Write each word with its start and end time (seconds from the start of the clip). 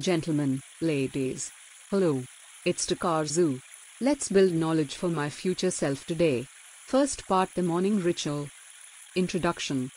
Gentlemen, 0.00 0.62
ladies. 0.80 1.52
Hello. 1.90 2.22
It's 2.64 2.86
Takazun. 2.86 3.60
Let's 4.00 4.30
build 4.30 4.52
knowledge 4.52 4.94
for 4.94 5.10
my 5.10 5.28
future 5.28 5.70
self 5.70 6.06
today. 6.06 6.46
First 6.86 7.26
part 7.26 7.50
The 7.54 7.62
Morning 7.62 8.02
Ritual. 8.02 8.48
Introduction. 9.14 9.90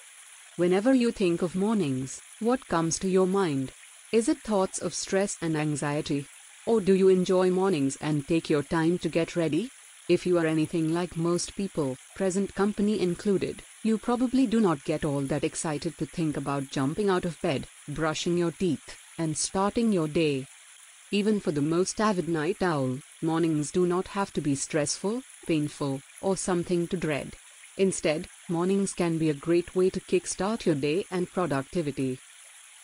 Whenever 0.57 0.93
you 0.93 1.13
think 1.13 1.41
of 1.41 1.55
mornings, 1.55 2.19
what 2.41 2.67
comes 2.67 2.99
to 2.99 3.07
your 3.07 3.25
mind? 3.25 3.71
Is 4.11 4.27
it 4.27 4.41
thoughts 4.41 4.77
of 4.77 4.93
stress 4.93 5.37
and 5.41 5.55
anxiety? 5.55 6.25
Or 6.65 6.81
do 6.81 6.93
you 6.93 7.07
enjoy 7.07 7.49
mornings 7.49 7.95
and 8.01 8.27
take 8.27 8.49
your 8.49 8.63
time 8.63 8.97
to 8.97 9.07
get 9.07 9.37
ready? 9.37 9.69
If 10.09 10.25
you 10.25 10.37
are 10.37 10.45
anything 10.45 10.93
like 10.93 11.15
most 11.15 11.55
people, 11.55 11.95
present 12.13 12.55
company 12.55 12.99
included, 12.99 13.61
you 13.83 13.97
probably 13.97 14.47
do 14.47 14.59
not 14.59 14.83
get 14.83 15.05
all 15.05 15.21
that 15.21 15.45
excited 15.45 15.97
to 15.97 16.05
think 16.05 16.35
about 16.35 16.71
jumping 16.71 17.09
out 17.09 17.23
of 17.23 17.41
bed, 17.41 17.67
brushing 17.87 18.37
your 18.37 18.51
teeth, 18.51 18.97
and 19.17 19.37
starting 19.37 19.91
your 19.91 20.07
day. 20.07 20.45
Even 21.11 21.39
for 21.39 21.51
the 21.51 21.61
most 21.61 22.01
avid 22.01 22.27
night 22.27 22.61
owl, 22.61 22.99
mornings 23.21 23.71
do 23.71 23.85
not 23.85 24.07
have 24.07 24.33
to 24.33 24.41
be 24.41 24.55
stressful, 24.55 25.21
painful, 25.45 26.01
or 26.21 26.35
something 26.35 26.87
to 26.87 26.97
dread. 26.97 27.35
Instead, 27.77 28.27
mornings 28.49 28.93
can 28.93 29.17
be 29.17 29.29
a 29.29 29.33
great 29.33 29.75
way 29.75 29.89
to 29.89 29.99
kickstart 29.99 30.65
your 30.65 30.75
day 30.75 31.05
and 31.11 31.31
productivity. 31.31 32.19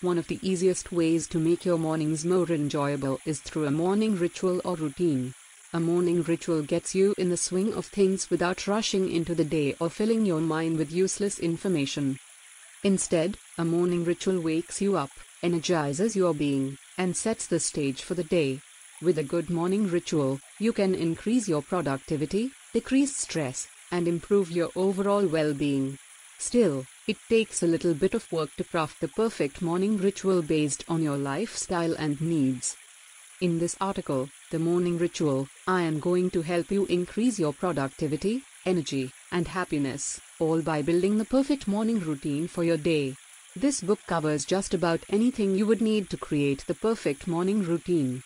One 0.01 0.17
of 0.17 0.27
the 0.27 0.39
easiest 0.41 0.91
ways 0.91 1.27
to 1.27 1.39
make 1.39 1.65
your 1.65 1.77
mornings 1.77 2.23
more 2.23 2.49
enjoyable 2.51 3.19
is 3.25 3.39
through 3.39 3.65
a 3.65 3.71
morning 3.71 4.17
ritual 4.17 4.61
or 4.63 4.75
routine. 4.75 5.33
A 5.73 5.79
morning 5.79 6.23
ritual 6.23 6.63
gets 6.63 6.95
you 6.95 7.13
in 7.17 7.29
the 7.29 7.37
swing 7.37 7.73
of 7.73 7.85
things 7.85 8.29
without 8.29 8.65
rushing 8.65 9.11
into 9.11 9.35
the 9.35 9.43
day 9.43 9.75
or 9.79 9.89
filling 9.89 10.25
your 10.25 10.41
mind 10.41 10.77
with 10.77 10.91
useless 10.91 11.37
information. 11.37 12.17
Instead, 12.83 13.37
a 13.57 13.65
morning 13.65 14.03
ritual 14.05 14.39
wakes 14.39 14.81
you 14.81 14.97
up, 14.97 15.11
energizes 15.43 16.15
your 16.15 16.33
being, 16.33 16.77
and 16.97 17.15
sets 17.15 17.47
the 17.47 17.59
stage 17.59 18.01
for 18.01 18.15
the 18.15 18.23
day. 18.23 18.59
With 19.01 19.17
a 19.17 19.23
good 19.23 19.49
morning 19.49 19.87
ritual, 19.87 20.39
you 20.59 20.73
can 20.73 20.93
increase 20.93 21.47
your 21.47 21.61
productivity, 21.61 22.51
decrease 22.73 23.15
stress, 23.15 23.67
and 23.91 24.07
improve 24.07 24.51
your 24.51 24.69
overall 24.75 25.25
well 25.25 25.53
being. 25.53 25.97
Still, 26.37 26.85
it 27.07 27.17
takes 27.27 27.63
a 27.63 27.67
little 27.67 27.93
bit 27.93 28.13
of 28.13 28.31
work 28.31 28.49
to 28.57 28.63
craft 28.63 29.01
the 29.01 29.07
perfect 29.07 29.61
morning 29.61 29.97
ritual 29.97 30.41
based 30.41 30.83
on 30.87 31.01
your 31.01 31.17
lifestyle 31.17 31.93
and 31.95 32.21
needs. 32.21 32.77
In 33.41 33.59
this 33.59 33.77
article, 33.79 34.29
The 34.51 34.59
Morning 34.59 34.97
Ritual, 34.97 35.47
I 35.65 35.83
am 35.83 35.99
going 35.99 36.29
to 36.31 36.41
help 36.41 36.71
you 36.71 36.85
increase 36.87 37.39
your 37.39 37.53
productivity, 37.53 38.43
energy, 38.65 39.11
and 39.31 39.47
happiness, 39.47 40.19
all 40.39 40.61
by 40.61 40.81
building 40.81 41.17
the 41.17 41.25
perfect 41.25 41.67
morning 41.67 41.99
routine 41.99 42.49
for 42.49 42.65
your 42.65 42.77
day. 42.77 43.15
This 43.55 43.81
book 43.81 43.99
covers 44.05 44.45
just 44.45 44.75
about 44.75 45.03
anything 45.09 45.55
you 45.55 45.65
would 45.65 45.81
need 45.81 46.11
to 46.11 46.17
create 46.17 46.65
the 46.67 46.75
perfect 46.75 47.25
morning 47.25 47.63
routine. 47.63 48.21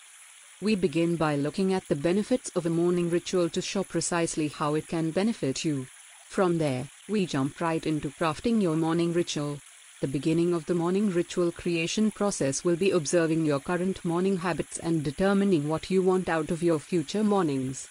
We 0.62 0.76
begin 0.76 1.16
by 1.16 1.38
looking 1.38 1.74
at 1.74 1.88
the 1.88 1.96
benefits 1.96 2.50
of 2.56 2.66
a 2.66 2.70
morning 2.70 3.10
ritual 3.10 3.50
to 3.52 3.62
show 3.62 3.86
precisely 3.86 4.50
how 4.50 4.76
it 4.76 4.90
can 4.90 5.12
benefit 5.12 5.64
you. 5.64 5.88
From 6.28 6.58
there, 6.58 6.90
we 7.08 7.26
jump 7.26 7.62
right 7.62 7.86
into 7.86 8.10
crafting 8.10 8.62
your 8.62 8.76
morning 8.76 9.14
ritual. 9.14 9.60
The 10.02 10.08
beginning 10.08 10.54
of 10.54 10.66
the 10.66 10.76
morning 10.76 11.10
ritual 11.10 11.54
creation 11.54 12.12
process 12.12 12.66
will 12.66 12.76
be 12.76 12.92
observing 12.92 13.46
your 13.46 13.62
current 13.62 14.04
morning 14.04 14.38
habits 14.38 14.78
and 14.78 15.04
determining 15.04 15.70
what 15.70 15.90
you 15.90 16.02
want 16.02 16.28
out 16.28 16.52
of 16.52 16.62
your 16.62 16.80
future 16.80 17.24
mornings. 17.24 17.88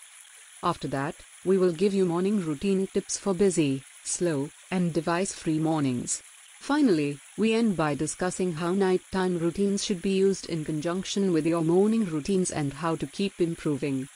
After 0.63 0.87
that, 0.89 1.15
we 1.47 1.57
will 1.57 1.73
give 1.73 1.95
you 1.95 2.05
morning 2.05 2.45
routine 2.45 2.89
tips 2.89 3.17
for 3.17 3.33
busy, 3.33 3.85
slow, 4.05 4.51
and 4.71 4.93
device 4.93 5.33
free 5.33 5.59
mornings. 5.59 6.23
Finally, 6.61 7.19
we 7.43 7.55
end 7.55 7.77
by 7.77 7.93
discussing 7.93 8.53
how 8.53 8.73
nighttime 8.73 9.37
routines 9.37 9.83
should 9.83 10.01
be 10.01 10.13
used 10.13 10.47
in 10.47 10.65
conjunction 10.65 11.33
with 11.33 11.45
your 11.45 11.61
morning 11.61 12.05
routines 12.05 12.53
and 12.53 12.73
how 12.73 12.95
to 12.95 13.05
keep 13.05 13.41
improving. 13.41 14.07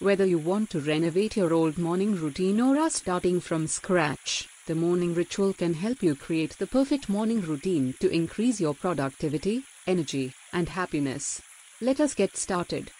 Whether 0.00 0.26
you 0.26 0.36
want 0.36 0.68
to 0.72 0.80
renovate 0.80 1.34
your 1.34 1.54
old 1.54 1.78
morning 1.78 2.14
routine 2.14 2.60
or 2.60 2.78
are 2.78 2.90
starting 2.90 3.40
from 3.40 3.66
scratch, 3.68 4.50
the 4.66 4.74
morning 4.74 5.14
ritual 5.14 5.54
can 5.54 5.72
help 5.72 6.02
you 6.02 6.14
create 6.14 6.58
the 6.58 6.66
perfect 6.66 7.08
morning 7.08 7.40
routine 7.40 7.94
to 8.00 8.10
increase 8.10 8.60
your 8.60 8.74
productivity, 8.74 9.62
energy, 9.86 10.34
and 10.52 10.68
happiness. 10.68 11.40
Let 11.80 12.00
us 12.00 12.12
get 12.12 12.36
started. 12.36 12.90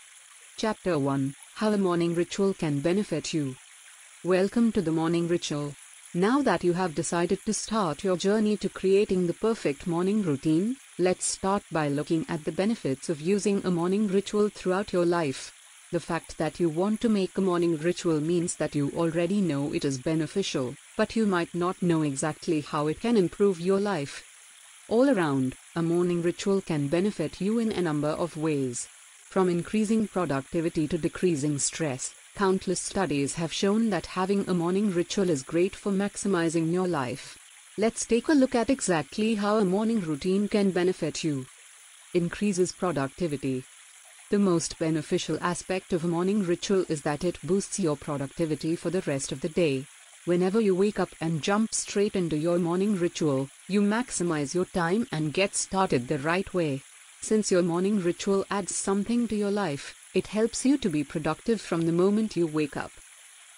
Chapter 0.56 0.98
1 0.98 1.34
How 1.56 1.72
a 1.72 1.76
Morning 1.76 2.14
Ritual 2.14 2.54
Can 2.54 2.80
Benefit 2.80 3.34
You. 3.34 3.54
Welcome 4.24 4.72
to 4.72 4.80
the 4.80 4.92
Morning 4.92 5.28
Ritual. 5.28 5.74
Now 6.14 6.40
that 6.40 6.64
you 6.64 6.72
have 6.72 6.94
decided 6.94 7.40
to 7.44 7.52
start 7.52 8.02
your 8.02 8.16
journey 8.16 8.56
to 8.58 8.70
creating 8.70 9.26
the 9.26 9.34
perfect 9.34 9.86
morning 9.86 10.22
routine, 10.22 10.76
let's 10.98 11.26
start 11.26 11.62
by 11.70 11.88
looking 11.88 12.24
at 12.30 12.46
the 12.46 12.52
benefits 12.52 13.10
of 13.10 13.20
using 13.20 13.60
a 13.62 13.70
morning 13.70 14.08
ritual 14.08 14.48
throughout 14.48 14.90
your 14.90 15.04
life. 15.04 15.52
The 15.92 16.00
fact 16.00 16.38
that 16.38 16.58
you 16.58 16.70
want 16.70 17.02
to 17.02 17.10
make 17.10 17.36
a 17.36 17.42
morning 17.42 17.76
ritual 17.76 18.22
means 18.22 18.56
that 18.56 18.74
you 18.74 18.90
already 18.96 19.42
know 19.42 19.74
it 19.74 19.84
is 19.84 19.98
beneficial, 19.98 20.74
but 20.96 21.14
you 21.14 21.26
might 21.26 21.54
not 21.54 21.82
know 21.82 22.00
exactly 22.00 22.62
how 22.62 22.86
it 22.86 23.00
can 23.00 23.18
improve 23.18 23.60
your 23.60 23.78
life. 23.78 24.24
All 24.88 25.10
around, 25.10 25.56
a 25.76 25.82
morning 25.82 26.22
ritual 26.22 26.62
can 26.62 26.88
benefit 26.88 27.38
you 27.38 27.58
in 27.58 27.70
a 27.70 27.82
number 27.82 28.08
of 28.08 28.34
ways. 28.34 28.88
From 29.28 29.50
increasing 29.50 30.08
productivity 30.08 30.88
to 30.88 30.96
decreasing 30.96 31.58
stress, 31.58 32.14
countless 32.38 32.78
studies 32.78 33.34
have 33.34 33.52
shown 33.52 33.90
that 33.90 34.06
having 34.06 34.48
a 34.48 34.54
morning 34.54 34.92
ritual 34.92 35.28
is 35.28 35.42
great 35.42 35.74
for 35.74 35.90
maximizing 35.90 36.70
your 36.72 36.86
life. 36.86 37.36
Let's 37.76 38.06
take 38.06 38.28
a 38.28 38.32
look 38.32 38.54
at 38.54 38.70
exactly 38.70 39.34
how 39.34 39.56
a 39.56 39.64
morning 39.64 39.98
routine 39.98 40.46
can 40.46 40.70
benefit 40.70 41.24
you. 41.24 41.46
Increases 42.14 42.70
productivity. 42.70 43.64
The 44.30 44.38
most 44.38 44.78
beneficial 44.78 45.36
aspect 45.40 45.92
of 45.92 46.04
a 46.04 46.14
morning 46.16 46.44
ritual 46.44 46.84
is 46.88 47.02
that 47.02 47.24
it 47.24 47.40
boosts 47.42 47.80
your 47.80 47.96
productivity 47.96 48.76
for 48.76 48.90
the 48.90 49.02
rest 49.02 49.32
of 49.32 49.40
the 49.40 49.48
day. 49.48 49.86
Whenever 50.24 50.60
you 50.60 50.76
wake 50.76 51.00
up 51.00 51.10
and 51.20 51.42
jump 51.42 51.74
straight 51.74 52.14
into 52.14 52.36
your 52.36 52.60
morning 52.60 52.94
ritual, 53.00 53.48
you 53.66 53.80
maximize 53.80 54.54
your 54.54 54.66
time 54.66 55.08
and 55.10 55.32
get 55.32 55.56
started 55.56 56.06
the 56.06 56.20
right 56.20 56.54
way. 56.54 56.82
Since 57.20 57.50
your 57.50 57.64
morning 57.64 58.00
ritual 58.00 58.44
adds 58.48 58.76
something 58.76 59.26
to 59.26 59.34
your 59.34 59.50
life, 59.50 59.96
it 60.14 60.28
helps 60.28 60.64
you 60.64 60.78
to 60.78 60.88
be 60.88 61.04
productive 61.04 61.60
from 61.60 61.82
the 61.82 61.92
moment 61.92 62.36
you 62.36 62.46
wake 62.46 62.76
up. 62.76 62.92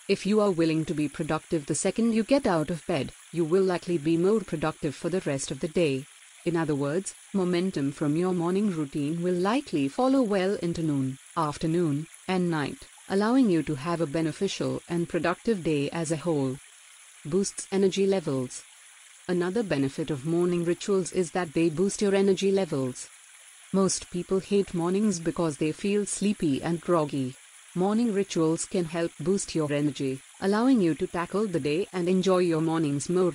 If 0.08 0.26
you 0.26 0.40
are 0.40 0.50
willing 0.50 0.84
to 0.86 0.94
be 0.94 1.08
productive 1.08 1.66
the 1.66 1.74
second 1.74 2.14
you 2.14 2.24
get 2.24 2.46
out 2.46 2.70
of 2.70 2.86
bed, 2.86 3.12
you 3.32 3.44
will 3.44 3.62
likely 3.62 3.96
be 3.96 4.16
more 4.16 4.40
productive 4.40 4.94
for 4.94 5.08
the 5.08 5.20
rest 5.20 5.50
of 5.50 5.60
the 5.60 5.68
day. 5.68 6.04
In 6.44 6.56
other 6.56 6.74
words, 6.74 7.14
momentum 7.32 7.92
from 7.92 8.16
your 8.16 8.32
morning 8.32 8.70
routine 8.70 9.22
will 9.22 9.34
likely 9.34 9.86
follow 9.88 10.22
well 10.22 10.54
into 10.56 10.82
noon, 10.82 11.18
afternoon, 11.36 12.08
and 12.26 12.50
night, 12.50 12.88
allowing 13.08 13.50
you 13.50 13.62
to 13.62 13.76
have 13.76 14.00
a 14.00 14.06
beneficial 14.06 14.82
and 14.88 15.08
productive 15.08 15.62
day 15.62 15.90
as 15.90 16.10
a 16.10 16.16
whole. 16.16 16.56
Boosts 17.24 17.68
energy 17.70 18.06
levels. 18.06 18.64
Another 19.28 19.62
benefit 19.62 20.10
of 20.10 20.26
morning 20.26 20.64
rituals 20.64 21.12
is 21.12 21.30
that 21.30 21.52
they 21.52 21.68
boost 21.68 22.02
your 22.02 22.14
energy 22.14 22.50
levels. 22.50 23.08
Most 23.72 24.10
people 24.10 24.40
hate 24.40 24.74
mornings 24.74 25.20
because 25.20 25.58
they 25.58 25.70
feel 25.70 26.04
sleepy 26.04 26.60
and 26.60 26.80
groggy. 26.80 27.36
Morning 27.76 28.12
rituals 28.12 28.64
can 28.64 28.84
help 28.84 29.12
boost 29.20 29.54
your 29.54 29.72
energy, 29.72 30.20
allowing 30.40 30.80
you 30.80 30.96
to 30.96 31.06
tackle 31.06 31.46
the 31.46 31.60
day 31.60 31.86
and 31.92 32.08
enjoy 32.08 32.38
your 32.38 32.60
mornings 32.60 33.08
more. 33.08 33.32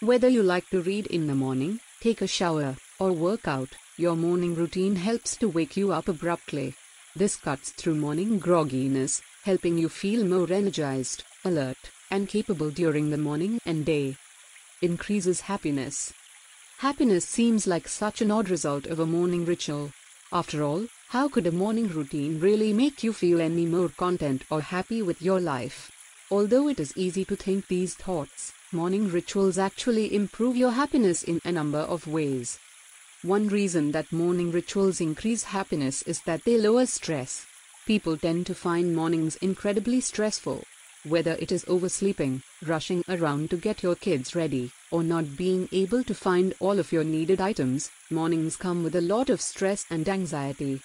Whether 0.00 0.28
you 0.28 0.42
like 0.42 0.68
to 0.70 0.82
read 0.82 1.06
in 1.06 1.28
the 1.28 1.36
morning, 1.36 1.78
take 2.00 2.20
a 2.20 2.26
shower, 2.26 2.76
or 2.98 3.12
work 3.12 3.46
out, 3.46 3.68
your 3.96 4.16
morning 4.16 4.56
routine 4.56 4.96
helps 4.96 5.36
to 5.36 5.48
wake 5.48 5.76
you 5.76 5.92
up 5.92 6.08
abruptly. 6.08 6.74
This 7.14 7.36
cuts 7.36 7.70
through 7.70 7.94
morning 7.94 8.40
grogginess, 8.40 9.22
helping 9.44 9.78
you 9.78 9.88
feel 9.88 10.24
more 10.24 10.52
energized, 10.52 11.22
alert, 11.44 11.92
and 12.10 12.28
capable 12.28 12.70
during 12.70 13.10
the 13.10 13.18
morning 13.18 13.60
and 13.64 13.86
day. 13.86 14.16
Increases 14.82 15.42
happiness. 15.42 16.12
Happiness 16.80 17.26
seems 17.26 17.66
like 17.66 17.86
such 17.86 18.22
an 18.22 18.30
odd 18.30 18.48
result 18.48 18.86
of 18.86 18.98
a 18.98 19.04
morning 19.04 19.44
ritual. 19.44 19.92
After 20.32 20.62
all, 20.62 20.86
how 21.08 21.28
could 21.28 21.46
a 21.46 21.52
morning 21.52 21.88
routine 21.88 22.40
really 22.40 22.72
make 22.72 23.02
you 23.02 23.12
feel 23.12 23.38
any 23.38 23.66
more 23.66 23.90
content 23.90 24.44
or 24.50 24.62
happy 24.62 25.02
with 25.02 25.20
your 25.20 25.42
life? 25.42 25.92
Although 26.30 26.68
it 26.68 26.80
is 26.80 26.96
easy 26.96 27.22
to 27.26 27.36
think 27.36 27.68
these 27.68 27.94
thoughts, 27.94 28.54
morning 28.72 29.10
rituals 29.10 29.58
actually 29.58 30.14
improve 30.14 30.56
your 30.56 30.70
happiness 30.70 31.22
in 31.22 31.42
a 31.44 31.52
number 31.52 31.80
of 31.80 32.06
ways. 32.06 32.58
One 33.20 33.48
reason 33.48 33.92
that 33.92 34.10
morning 34.10 34.50
rituals 34.50 35.02
increase 35.02 35.42
happiness 35.42 36.00
is 36.04 36.22
that 36.22 36.44
they 36.44 36.56
lower 36.56 36.86
stress. 36.86 37.44
People 37.84 38.16
tend 38.16 38.46
to 38.46 38.54
find 38.54 38.96
mornings 38.96 39.36
incredibly 39.42 40.00
stressful. 40.00 40.64
Whether 41.04 41.32
it 41.32 41.52
is 41.52 41.66
oversleeping, 41.68 42.42
rushing 42.64 43.04
around 43.06 43.50
to 43.50 43.58
get 43.58 43.82
your 43.82 43.96
kids 43.96 44.34
ready, 44.34 44.72
or 44.90 45.02
not 45.02 45.36
being 45.36 45.68
able 45.72 46.02
to 46.04 46.14
find 46.14 46.54
all 46.60 46.78
of 46.78 46.92
your 46.92 47.04
needed 47.04 47.40
items, 47.40 47.90
mornings 48.10 48.56
come 48.56 48.82
with 48.82 48.94
a 48.94 49.00
lot 49.00 49.30
of 49.30 49.40
stress 49.40 49.86
and 49.90 50.08
anxiety. 50.08 50.80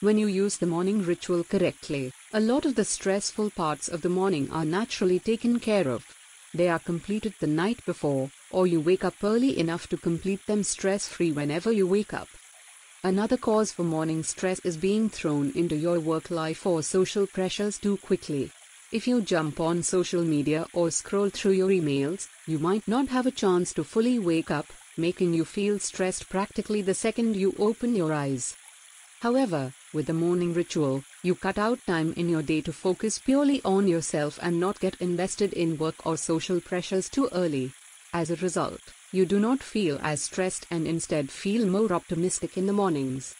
When 0.00 0.18
you 0.18 0.26
use 0.26 0.58
the 0.58 0.66
morning 0.66 1.02
ritual 1.02 1.44
correctly, 1.44 2.12
a 2.32 2.40
lot 2.40 2.64
of 2.64 2.74
the 2.74 2.84
stressful 2.84 3.50
parts 3.50 3.88
of 3.88 4.02
the 4.02 4.08
morning 4.08 4.50
are 4.50 4.64
naturally 4.64 5.18
taken 5.18 5.60
care 5.60 5.88
of. 5.88 6.04
They 6.52 6.68
are 6.68 6.78
completed 6.78 7.34
the 7.40 7.46
night 7.46 7.84
before, 7.84 8.30
or 8.50 8.66
you 8.66 8.80
wake 8.80 9.04
up 9.04 9.14
early 9.22 9.58
enough 9.58 9.88
to 9.88 9.96
complete 9.96 10.46
them 10.46 10.62
stress 10.62 11.08
free 11.08 11.32
whenever 11.32 11.72
you 11.72 11.86
wake 11.86 12.12
up. 12.12 12.28
Another 13.02 13.36
cause 13.36 13.72
for 13.72 13.84
morning 13.84 14.22
stress 14.22 14.60
is 14.60 14.76
being 14.76 15.10
thrown 15.10 15.52
into 15.54 15.76
your 15.76 16.00
work 16.00 16.30
life 16.30 16.64
or 16.64 16.82
social 16.82 17.26
pressures 17.26 17.78
too 17.78 17.96
quickly. 17.96 18.50
If 18.94 19.08
you 19.08 19.22
jump 19.22 19.58
on 19.58 19.82
social 19.82 20.22
media 20.22 20.68
or 20.72 20.88
scroll 20.88 21.28
through 21.28 21.54
your 21.54 21.70
emails, 21.70 22.28
you 22.46 22.60
might 22.60 22.86
not 22.86 23.08
have 23.08 23.26
a 23.26 23.32
chance 23.32 23.72
to 23.72 23.82
fully 23.82 24.20
wake 24.20 24.52
up, 24.52 24.66
making 24.96 25.34
you 25.34 25.44
feel 25.44 25.80
stressed 25.80 26.28
practically 26.28 26.80
the 26.80 26.94
second 26.94 27.34
you 27.34 27.56
open 27.58 27.96
your 27.96 28.12
eyes. 28.12 28.54
However, 29.18 29.72
with 29.92 30.06
the 30.06 30.12
morning 30.12 30.54
ritual, 30.54 31.02
you 31.24 31.34
cut 31.34 31.58
out 31.58 31.80
time 31.88 32.14
in 32.16 32.28
your 32.28 32.42
day 32.42 32.60
to 32.60 32.72
focus 32.72 33.18
purely 33.18 33.60
on 33.64 33.88
yourself 33.88 34.38
and 34.40 34.60
not 34.60 34.78
get 34.78 35.00
invested 35.00 35.52
in 35.54 35.76
work 35.76 36.06
or 36.06 36.16
social 36.16 36.60
pressures 36.60 37.08
too 37.08 37.28
early. 37.32 37.72
As 38.12 38.30
a 38.30 38.36
result, 38.36 38.80
you 39.10 39.26
do 39.26 39.40
not 39.40 39.60
feel 39.60 39.98
as 40.04 40.22
stressed 40.22 40.68
and 40.70 40.86
instead 40.86 41.30
feel 41.30 41.66
more 41.66 41.92
optimistic 41.92 42.56
in 42.56 42.66
the 42.66 42.72
mornings. 42.72 43.34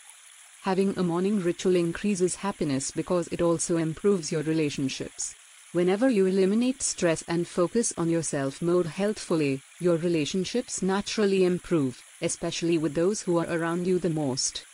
Having 0.62 0.98
a 0.98 1.04
morning 1.04 1.40
ritual 1.40 1.76
increases 1.76 2.34
happiness 2.34 2.90
because 2.90 3.28
it 3.28 3.40
also 3.40 3.76
improves 3.76 4.32
your 4.32 4.42
relationships. 4.42 5.36
Whenever 5.74 6.08
you 6.08 6.24
eliminate 6.26 6.80
stress 6.80 7.24
and 7.26 7.48
focus 7.48 7.92
on 7.98 8.08
yourself 8.08 8.62
more 8.62 8.84
healthfully, 8.84 9.60
your 9.80 9.96
relationships 9.96 10.82
naturally 10.82 11.42
improve, 11.42 12.00
especially 12.22 12.78
with 12.78 12.94
those 12.94 13.22
who 13.22 13.38
are 13.38 13.50
around 13.50 13.84
you 13.84 13.98
the 13.98 14.08
most. 14.08 14.64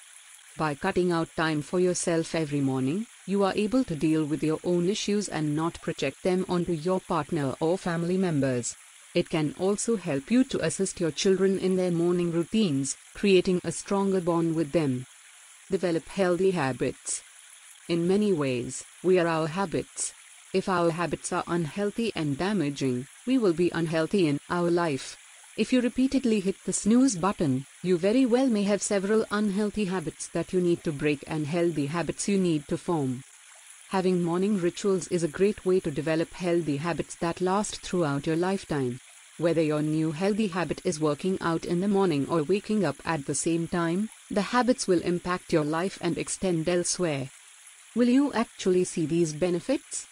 By 0.59 0.75
cutting 0.75 1.11
out 1.11 1.35
time 1.35 1.63
for 1.63 1.81
yourself 1.81 2.35
every 2.35 2.61
morning, 2.61 3.07
you 3.25 3.43
are 3.45 3.55
able 3.57 3.83
to 3.85 3.97
deal 3.97 4.27
with 4.27 4.43
your 4.43 4.59
own 4.63 4.91
issues 4.91 5.27
and 5.27 5.57
not 5.57 5.81
project 5.81 6.23
them 6.23 6.45
onto 6.51 6.73
your 6.73 7.01
partner 7.01 7.55
or 7.61 7.79
family 7.79 8.19
members. 8.19 8.77
It 9.15 9.31
can 9.31 9.55
also 9.59 9.97
help 9.97 10.31
you 10.31 10.45
to 10.45 10.63
assist 10.63 11.01
your 11.01 11.13
children 11.13 11.59
in 11.59 11.77
their 11.77 11.91
morning 11.91 12.31
routines, 12.31 12.99
creating 13.15 13.63
a 13.65 13.73
stronger 13.73 14.21
bond 14.21 14.55
with 14.55 14.73
them. 14.73 15.07
Develop 15.71 16.07
healthy 16.09 16.51
habits. 16.51 17.23
In 17.89 18.07
many 18.07 18.35
ways, 18.35 18.85
we 19.03 19.19
are 19.19 19.27
our 19.27 19.47
habits. 19.47 20.13
If 20.53 20.69
our 20.69 20.91
habits 20.91 21.33
are 21.33 21.45
unhealthy 21.47 22.11
and 22.17 22.37
damaging, 22.37 23.07
we 23.25 23.39
will 23.39 23.53
be 23.53 23.71
unhealthy 23.71 24.27
in 24.27 24.41
our 24.51 24.69
life. 24.69 25.17
If 25.57 25.73
you 25.73 25.81
repeatedly 25.81 26.41
hit 26.41 26.57
the 26.65 26.73
snooze 26.73 27.15
button, 27.15 27.67
you 27.85 27.97
very 27.97 28.27
well 28.27 28.49
may 28.49 28.65
have 28.65 28.83
several 28.83 29.25
unhealthy 29.31 29.85
habits 29.85 30.27
that 30.33 30.53
you 30.53 30.61
need 30.61 30.83
to 30.83 30.91
break 30.91 31.23
and 31.29 31.47
healthy 31.47 31.87
habits 31.87 32.27
you 32.27 32.37
need 32.37 32.67
to 32.67 32.77
form. 32.77 33.23
Having 33.91 34.25
morning 34.25 34.61
rituals 34.61 35.07
is 35.07 35.23
a 35.23 35.29
great 35.29 35.65
way 35.65 35.79
to 35.79 35.91
develop 35.93 36.33
healthy 36.33 36.79
habits 36.79 37.15
that 37.17 37.41
last 37.41 37.81
throughout 37.83 38.27
your 38.27 38.35
lifetime. 38.35 38.99
Whether 39.39 39.63
your 39.63 39.83
new 39.83 40.11
healthy 40.11 40.49
habit 40.49 40.81
is 40.85 40.99
working 40.99 41.39
out 41.41 41.65
in 41.65 41.81
the 41.81 41.87
morning 41.87 42.27
or 42.29 42.43
waking 42.43 42.85
up 42.85 42.97
at 43.05 43.27
the 43.27 43.37
same 43.37 43.69
time, 43.69 44.09
the 44.29 44.51
habits 44.51 44.89
will 44.89 45.01
impact 45.03 45.53
your 45.53 45.65
life 45.65 45.97
and 46.01 46.19
extend 46.19 46.69
elsewhere. 46.69 47.31
Will 47.95 48.09
you 48.09 48.33
actually 48.33 48.83
see 48.83 49.07
these 49.07 49.33
benefits? 49.33 50.09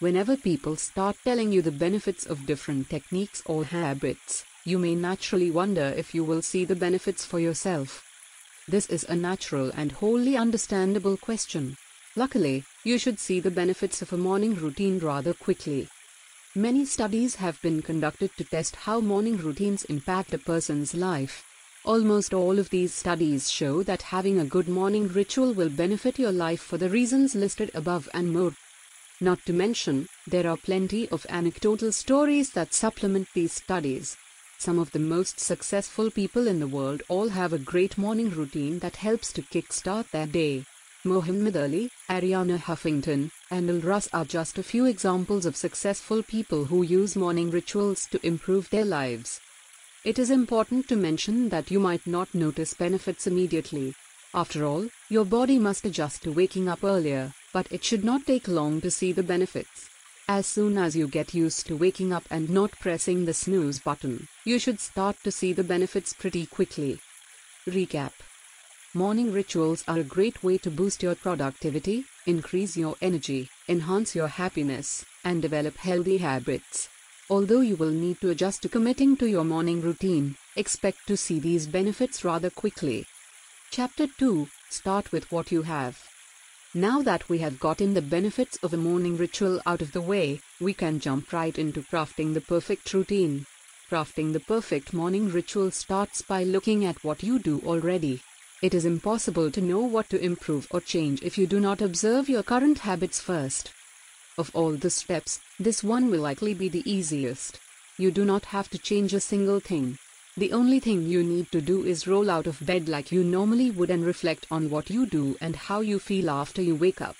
Whenever 0.00 0.34
people 0.34 0.76
start 0.76 1.14
telling 1.24 1.52
you 1.52 1.60
the 1.60 1.70
benefits 1.70 2.24
of 2.24 2.46
different 2.46 2.88
techniques 2.88 3.42
or 3.44 3.64
habits, 3.64 4.46
you 4.64 4.78
may 4.78 4.94
naturally 4.94 5.50
wonder 5.50 5.92
if 5.94 6.14
you 6.14 6.24
will 6.24 6.40
see 6.40 6.64
the 6.64 6.74
benefits 6.74 7.26
for 7.26 7.38
yourself. 7.38 8.02
This 8.66 8.86
is 8.86 9.04
a 9.04 9.14
natural 9.14 9.70
and 9.76 9.92
wholly 9.92 10.38
understandable 10.38 11.18
question. 11.18 11.76
Luckily, 12.16 12.64
you 12.82 12.96
should 12.96 13.18
see 13.18 13.40
the 13.40 13.50
benefits 13.50 14.00
of 14.00 14.10
a 14.14 14.16
morning 14.16 14.54
routine 14.54 15.00
rather 15.00 15.34
quickly. 15.34 15.86
Many 16.54 16.86
studies 16.86 17.34
have 17.34 17.60
been 17.60 17.82
conducted 17.82 18.30
to 18.38 18.44
test 18.44 18.76
how 18.76 19.00
morning 19.00 19.36
routines 19.36 19.84
impact 19.84 20.32
a 20.32 20.38
person's 20.38 20.94
life. 20.94 21.44
Almost 21.84 22.32
all 22.32 22.58
of 22.58 22.70
these 22.70 22.94
studies 22.94 23.50
show 23.50 23.82
that 23.82 24.00
having 24.00 24.38
a 24.38 24.46
good 24.46 24.66
morning 24.66 25.08
ritual 25.08 25.52
will 25.52 25.68
benefit 25.68 26.18
your 26.18 26.32
life 26.32 26.62
for 26.62 26.78
the 26.78 26.88
reasons 26.88 27.34
listed 27.34 27.70
above 27.74 28.08
and 28.14 28.32
more. 28.32 28.54
Not 29.22 29.44
to 29.44 29.52
mention, 29.52 30.08
there 30.26 30.48
are 30.48 30.56
plenty 30.56 31.06
of 31.10 31.26
anecdotal 31.28 31.92
stories 31.92 32.52
that 32.52 32.72
supplement 32.72 33.28
these 33.34 33.52
studies. 33.52 34.16
Some 34.56 34.78
of 34.78 34.92
the 34.92 34.98
most 34.98 35.38
successful 35.38 36.10
people 36.10 36.48
in 36.48 36.58
the 36.58 36.66
world 36.66 37.02
all 37.08 37.28
have 37.28 37.52
a 37.52 37.58
great 37.58 37.98
morning 37.98 38.30
routine 38.30 38.78
that 38.78 38.96
helps 38.96 39.30
to 39.34 39.42
kickstart 39.42 40.10
their 40.10 40.26
day. 40.26 40.64
Muhammad 41.04 41.56
Ali, 41.56 41.90
Arianna 42.08 42.58
Huffington, 42.58 43.30
and 43.50 43.66
Neil 43.66 43.80
Russ 43.80 44.08
are 44.12 44.24
just 44.24 44.58
a 44.58 44.62
few 44.62 44.86
examples 44.86 45.44
of 45.44 45.56
successful 45.56 46.22
people 46.22 46.66
who 46.66 46.82
use 46.82 47.14
morning 47.14 47.50
rituals 47.50 48.06
to 48.12 48.26
improve 48.26 48.70
their 48.70 48.84
lives. 48.84 49.40
It 50.02 50.18
is 50.18 50.30
important 50.30 50.88
to 50.88 50.96
mention 50.96 51.50
that 51.50 51.70
you 51.70 51.78
might 51.78 52.06
not 52.06 52.34
notice 52.34 52.72
benefits 52.72 53.26
immediately. 53.26 53.94
After 54.32 54.64
all, 54.64 54.88
your 55.10 55.26
body 55.26 55.58
must 55.58 55.84
adjust 55.84 56.22
to 56.22 56.32
waking 56.32 56.68
up 56.68 56.84
earlier, 56.84 57.34
but 57.52 57.66
it 57.70 57.84
should 57.84 58.04
not 58.04 58.26
take 58.26 58.48
long 58.48 58.80
to 58.80 58.90
see 58.90 59.12
the 59.12 59.22
benefits. 59.22 59.88
As 60.28 60.46
soon 60.46 60.78
as 60.78 60.94
you 60.94 61.08
get 61.08 61.34
used 61.34 61.66
to 61.66 61.76
waking 61.76 62.12
up 62.12 62.24
and 62.30 62.48
not 62.48 62.70
pressing 62.78 63.24
the 63.24 63.34
snooze 63.34 63.80
button, 63.80 64.28
you 64.44 64.58
should 64.58 64.78
start 64.78 65.16
to 65.24 65.32
see 65.32 65.52
the 65.52 65.64
benefits 65.64 66.12
pretty 66.12 66.46
quickly. 66.46 67.00
Recap 67.66 68.12
Morning 68.94 69.32
rituals 69.32 69.84
are 69.86 69.98
a 69.98 70.04
great 70.04 70.42
way 70.42 70.58
to 70.58 70.70
boost 70.70 71.02
your 71.02 71.14
productivity, 71.14 72.04
increase 72.26 72.76
your 72.76 72.96
energy, 73.00 73.48
enhance 73.68 74.14
your 74.14 74.28
happiness, 74.28 75.04
and 75.24 75.42
develop 75.42 75.76
healthy 75.76 76.18
habits. 76.18 76.88
Although 77.28 77.60
you 77.60 77.76
will 77.76 77.90
need 77.90 78.20
to 78.20 78.30
adjust 78.30 78.62
to 78.62 78.68
committing 78.68 79.16
to 79.18 79.26
your 79.28 79.44
morning 79.44 79.80
routine, 79.80 80.36
expect 80.56 81.06
to 81.06 81.16
see 81.16 81.38
these 81.38 81.68
benefits 81.68 82.24
rather 82.24 82.50
quickly. 82.50 83.06
Chapter 83.70 84.06
2 84.06 84.48
Start 84.68 85.12
with 85.12 85.30
what 85.30 85.52
you 85.52 85.62
have. 85.62 86.02
Now 86.74 87.02
that 87.02 87.28
we 87.28 87.38
have 87.38 87.58
gotten 87.58 87.94
the 87.94 88.02
benefits 88.02 88.56
of 88.62 88.72
a 88.72 88.76
morning 88.76 89.16
ritual 89.16 89.60
out 89.66 89.82
of 89.82 89.90
the 89.90 90.00
way, 90.00 90.40
we 90.60 90.72
can 90.72 91.00
jump 91.00 91.32
right 91.32 91.58
into 91.58 91.82
crafting 91.82 92.32
the 92.32 92.40
perfect 92.40 92.94
routine. 92.94 93.44
Crafting 93.90 94.32
the 94.32 94.38
perfect 94.38 94.92
morning 94.92 95.30
ritual 95.30 95.72
starts 95.72 96.22
by 96.22 96.44
looking 96.44 96.84
at 96.84 97.02
what 97.02 97.24
you 97.24 97.40
do 97.40 97.60
already. 97.66 98.22
It 98.62 98.72
is 98.72 98.84
impossible 98.84 99.50
to 99.50 99.60
know 99.60 99.80
what 99.80 100.08
to 100.10 100.24
improve 100.24 100.68
or 100.70 100.80
change 100.80 101.22
if 101.22 101.36
you 101.36 101.48
do 101.48 101.58
not 101.58 101.82
observe 101.82 102.28
your 102.28 102.44
current 102.44 102.78
habits 102.78 103.18
first. 103.18 103.72
Of 104.38 104.52
all 104.54 104.76
the 104.76 104.90
steps, 104.90 105.40
this 105.58 105.82
one 105.82 106.08
will 106.08 106.20
likely 106.20 106.54
be 106.54 106.68
the 106.68 106.88
easiest. 106.88 107.58
You 107.98 108.12
do 108.12 108.24
not 108.24 108.44
have 108.44 108.68
to 108.70 108.78
change 108.78 109.12
a 109.12 109.18
single 109.18 109.58
thing. 109.58 109.98
The 110.40 110.54
only 110.54 110.80
thing 110.80 111.02
you 111.02 111.22
need 111.22 111.52
to 111.52 111.60
do 111.60 111.84
is 111.84 112.06
roll 112.06 112.30
out 112.30 112.46
of 112.46 112.64
bed 112.64 112.88
like 112.88 113.12
you 113.12 113.22
normally 113.22 113.70
would 113.70 113.90
and 113.90 114.02
reflect 114.02 114.46
on 114.50 114.70
what 114.70 114.88
you 114.88 115.04
do 115.04 115.36
and 115.38 115.54
how 115.54 115.80
you 115.80 115.98
feel 115.98 116.30
after 116.30 116.62
you 116.62 116.74
wake 116.74 117.02
up. 117.02 117.16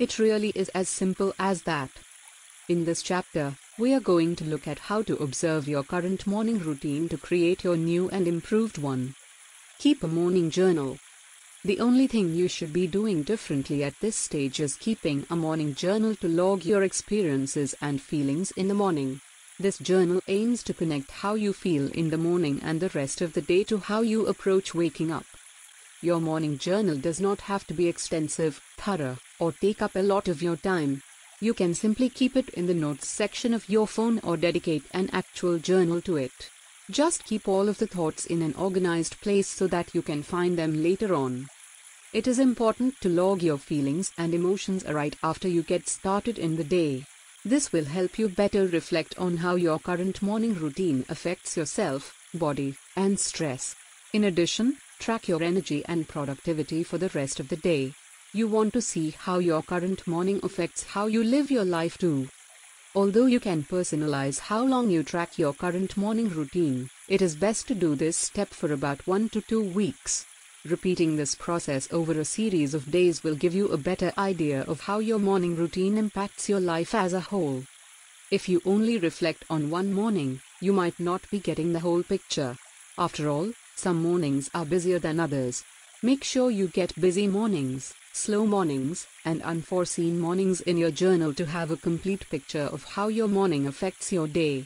It 0.00 0.18
really 0.18 0.50
is 0.56 0.70
as 0.70 0.88
simple 0.88 1.32
as 1.38 1.62
that. 1.62 1.92
In 2.68 2.84
this 2.84 3.00
chapter, 3.00 3.54
we 3.78 3.94
are 3.94 4.00
going 4.00 4.34
to 4.34 4.44
look 4.44 4.66
at 4.66 4.90
how 4.90 5.02
to 5.02 5.16
observe 5.18 5.68
your 5.68 5.84
current 5.84 6.26
morning 6.26 6.58
routine 6.58 7.08
to 7.10 7.16
create 7.16 7.62
your 7.62 7.76
new 7.76 8.10
and 8.10 8.26
improved 8.26 8.76
one. 8.76 9.14
Keep 9.78 10.02
a 10.02 10.08
morning 10.08 10.50
journal. 10.50 10.98
The 11.64 11.78
only 11.78 12.08
thing 12.08 12.34
you 12.34 12.48
should 12.48 12.72
be 12.72 12.88
doing 12.88 13.22
differently 13.22 13.84
at 13.84 14.00
this 14.00 14.16
stage 14.16 14.58
is 14.58 14.74
keeping 14.74 15.26
a 15.30 15.36
morning 15.36 15.76
journal 15.76 16.16
to 16.16 16.26
log 16.26 16.64
your 16.64 16.82
experiences 16.82 17.76
and 17.80 18.02
feelings 18.02 18.50
in 18.56 18.66
the 18.66 18.74
morning. 18.74 19.20
This 19.56 19.78
journal 19.78 20.20
aims 20.26 20.64
to 20.64 20.74
connect 20.74 21.12
how 21.12 21.34
you 21.34 21.52
feel 21.52 21.86
in 21.92 22.10
the 22.10 22.18
morning 22.18 22.58
and 22.60 22.80
the 22.80 22.88
rest 22.88 23.20
of 23.20 23.34
the 23.34 23.40
day 23.40 23.62
to 23.64 23.78
how 23.78 24.00
you 24.00 24.26
approach 24.26 24.74
waking 24.74 25.12
up. 25.12 25.26
Your 26.02 26.20
morning 26.20 26.58
journal 26.58 26.96
does 26.96 27.20
not 27.20 27.42
have 27.42 27.64
to 27.68 27.74
be 27.74 27.86
extensive, 27.86 28.60
thorough, 28.76 29.16
or 29.38 29.52
take 29.52 29.80
up 29.80 29.94
a 29.94 30.02
lot 30.02 30.26
of 30.26 30.42
your 30.42 30.56
time. 30.56 31.02
You 31.40 31.54
can 31.54 31.72
simply 31.72 32.08
keep 32.08 32.36
it 32.36 32.48
in 32.48 32.66
the 32.66 32.74
notes 32.74 33.06
section 33.06 33.54
of 33.54 33.68
your 33.68 33.86
phone 33.86 34.18
or 34.24 34.36
dedicate 34.36 34.86
an 34.90 35.08
actual 35.12 35.60
journal 35.60 36.00
to 36.02 36.16
it. 36.16 36.50
Just 36.90 37.24
keep 37.24 37.46
all 37.46 37.68
of 37.68 37.78
the 37.78 37.86
thoughts 37.86 38.26
in 38.26 38.42
an 38.42 38.54
organized 38.54 39.20
place 39.20 39.46
so 39.46 39.68
that 39.68 39.94
you 39.94 40.02
can 40.02 40.24
find 40.24 40.58
them 40.58 40.82
later 40.82 41.14
on. 41.14 41.48
It 42.12 42.26
is 42.26 42.40
important 42.40 43.00
to 43.02 43.08
log 43.08 43.40
your 43.40 43.58
feelings 43.58 44.10
and 44.18 44.34
emotions 44.34 44.84
right 44.84 45.14
after 45.22 45.46
you 45.46 45.62
get 45.62 45.88
started 45.88 46.40
in 46.40 46.56
the 46.56 46.64
day. 46.64 47.04
This 47.46 47.72
will 47.72 47.84
help 47.84 48.18
you 48.18 48.30
better 48.30 48.66
reflect 48.66 49.18
on 49.18 49.36
how 49.36 49.56
your 49.56 49.78
current 49.78 50.22
morning 50.22 50.54
routine 50.54 51.04
affects 51.10 51.58
yourself, 51.58 52.14
body, 52.32 52.74
and 52.96 53.20
stress. 53.20 53.76
In 54.14 54.24
addition, 54.24 54.78
track 54.98 55.28
your 55.28 55.42
energy 55.42 55.84
and 55.84 56.08
productivity 56.08 56.82
for 56.82 56.96
the 56.96 57.10
rest 57.10 57.40
of 57.40 57.50
the 57.50 57.56
day. 57.56 57.92
You 58.32 58.48
want 58.48 58.72
to 58.72 58.80
see 58.80 59.10
how 59.10 59.40
your 59.40 59.62
current 59.62 60.06
morning 60.06 60.40
affects 60.42 60.84
how 60.84 61.04
you 61.04 61.22
live 61.22 61.50
your 61.50 61.66
life 61.66 61.98
too. 61.98 62.28
Although 62.94 63.26
you 63.26 63.40
can 63.40 63.62
personalize 63.62 64.38
how 64.38 64.64
long 64.64 64.88
you 64.88 65.02
track 65.02 65.36
your 65.36 65.52
current 65.52 65.98
morning 65.98 66.30
routine, 66.30 66.88
it 67.08 67.20
is 67.20 67.36
best 67.36 67.68
to 67.68 67.74
do 67.74 67.94
this 67.94 68.16
step 68.16 68.48
for 68.48 68.72
about 68.72 69.06
1 69.06 69.28
to 69.28 69.42
2 69.42 69.60
weeks. 69.60 70.24
Repeating 70.66 71.16
this 71.16 71.34
process 71.34 71.86
over 71.92 72.18
a 72.18 72.24
series 72.24 72.72
of 72.72 72.90
days 72.90 73.22
will 73.22 73.34
give 73.34 73.54
you 73.54 73.68
a 73.68 73.76
better 73.76 74.14
idea 74.16 74.62
of 74.62 74.80
how 74.80 74.98
your 74.98 75.18
morning 75.18 75.56
routine 75.56 75.98
impacts 75.98 76.48
your 76.48 76.58
life 76.58 76.94
as 76.94 77.12
a 77.12 77.20
whole. 77.20 77.64
If 78.30 78.48
you 78.48 78.62
only 78.64 78.96
reflect 78.96 79.44
on 79.50 79.68
one 79.68 79.92
morning, 79.92 80.40
you 80.62 80.72
might 80.72 80.98
not 80.98 81.30
be 81.30 81.38
getting 81.38 81.74
the 81.74 81.80
whole 81.80 82.02
picture. 82.02 82.56
After 82.96 83.28
all, 83.28 83.52
some 83.76 84.00
mornings 84.00 84.48
are 84.54 84.64
busier 84.64 84.98
than 84.98 85.20
others. 85.20 85.64
Make 86.02 86.24
sure 86.24 86.50
you 86.50 86.68
get 86.68 86.98
busy 86.98 87.26
mornings, 87.26 87.92
slow 88.14 88.46
mornings, 88.46 89.06
and 89.22 89.42
unforeseen 89.42 90.18
mornings 90.18 90.62
in 90.62 90.78
your 90.78 90.90
journal 90.90 91.34
to 91.34 91.44
have 91.44 91.72
a 91.72 91.76
complete 91.76 92.26
picture 92.30 92.70
of 92.72 92.84
how 92.84 93.08
your 93.08 93.28
morning 93.28 93.66
affects 93.66 94.12
your 94.12 94.26
day. 94.26 94.64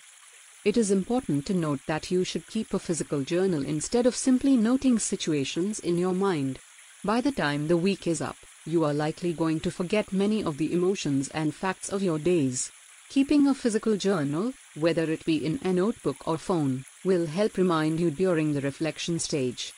It 0.65 0.77
is 0.77 0.91
important 0.91 1.47
to 1.47 1.55
note 1.55 1.81
that 1.87 2.11
you 2.11 2.25
should 2.25 2.49
keep 2.49 2.75
a 2.75 2.81
physical 2.81 3.23
journal 3.23 3.65
instead 3.65 4.07
of 4.07 4.17
simply 4.17 4.57
noting 4.57 4.99
situations 4.99 5.79
in 5.79 5.97
your 5.97 6.13
mind. 6.13 6.59
By 7.05 7.21
the 7.21 7.31
time 7.31 7.69
the 7.69 7.77
week 7.77 8.09
is 8.09 8.21
up, 8.21 8.37
you 8.67 8.85
are 8.85 8.93
likely 8.93 9.33
going 9.33 9.61
to 9.61 9.71
forget 9.71 10.13
many 10.13 10.43
of 10.43 10.59
the 10.59 10.73
emotions 10.73 11.29
and 11.29 11.55
facts 11.55 11.91
of 11.91 12.03
your 12.03 12.19
days. 12.19 12.73
Keeping 13.09 13.47
a 13.47 13.55
physical 13.55 13.97
journal, 13.97 14.53
whether 14.75 15.05
it 15.05 15.25
be 15.25 15.43
in 15.43 15.61
a 15.63 15.73
notebook 15.73 16.27
or 16.27 16.37
phone, 16.37 16.85
will 17.05 17.27
help 17.27 17.57
remind 17.57 18.01
you 18.01 18.11
during 18.11 18.53
the 18.53 18.61
reflection 18.61 19.21
stage. 19.21 19.73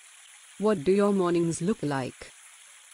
What 0.59 0.83
do 0.83 0.93
your 0.93 1.13
mornings 1.13 1.61
look 1.61 1.83
like? 1.83 2.33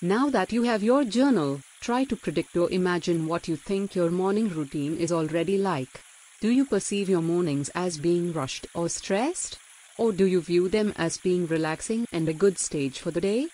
Now 0.02 0.28
that 0.30 0.52
you 0.52 0.64
have 0.64 0.82
your 0.82 1.04
journal, 1.04 1.62
try 1.80 2.02
to 2.04 2.16
predict 2.16 2.56
or 2.56 2.68
imagine 2.70 3.28
what 3.28 3.46
you 3.46 3.54
think 3.54 3.94
your 3.94 4.10
morning 4.10 4.48
routine 4.48 4.96
is 4.96 5.12
already 5.12 5.56
like. 5.56 6.02
Do 6.38 6.50
you 6.50 6.66
perceive 6.66 7.08
your 7.08 7.22
mornings 7.22 7.70
as 7.74 7.96
being 7.96 8.34
rushed 8.34 8.66
or 8.74 8.90
stressed? 8.90 9.58
Or 9.96 10.12
do 10.12 10.26
you 10.26 10.42
view 10.42 10.68
them 10.68 10.92
as 10.96 11.16
being 11.16 11.46
relaxing 11.46 12.06
and 12.12 12.28
a 12.28 12.34
good 12.34 12.58
stage 12.58 12.98
for 12.98 13.10
the 13.10 13.22
day? 13.22 13.48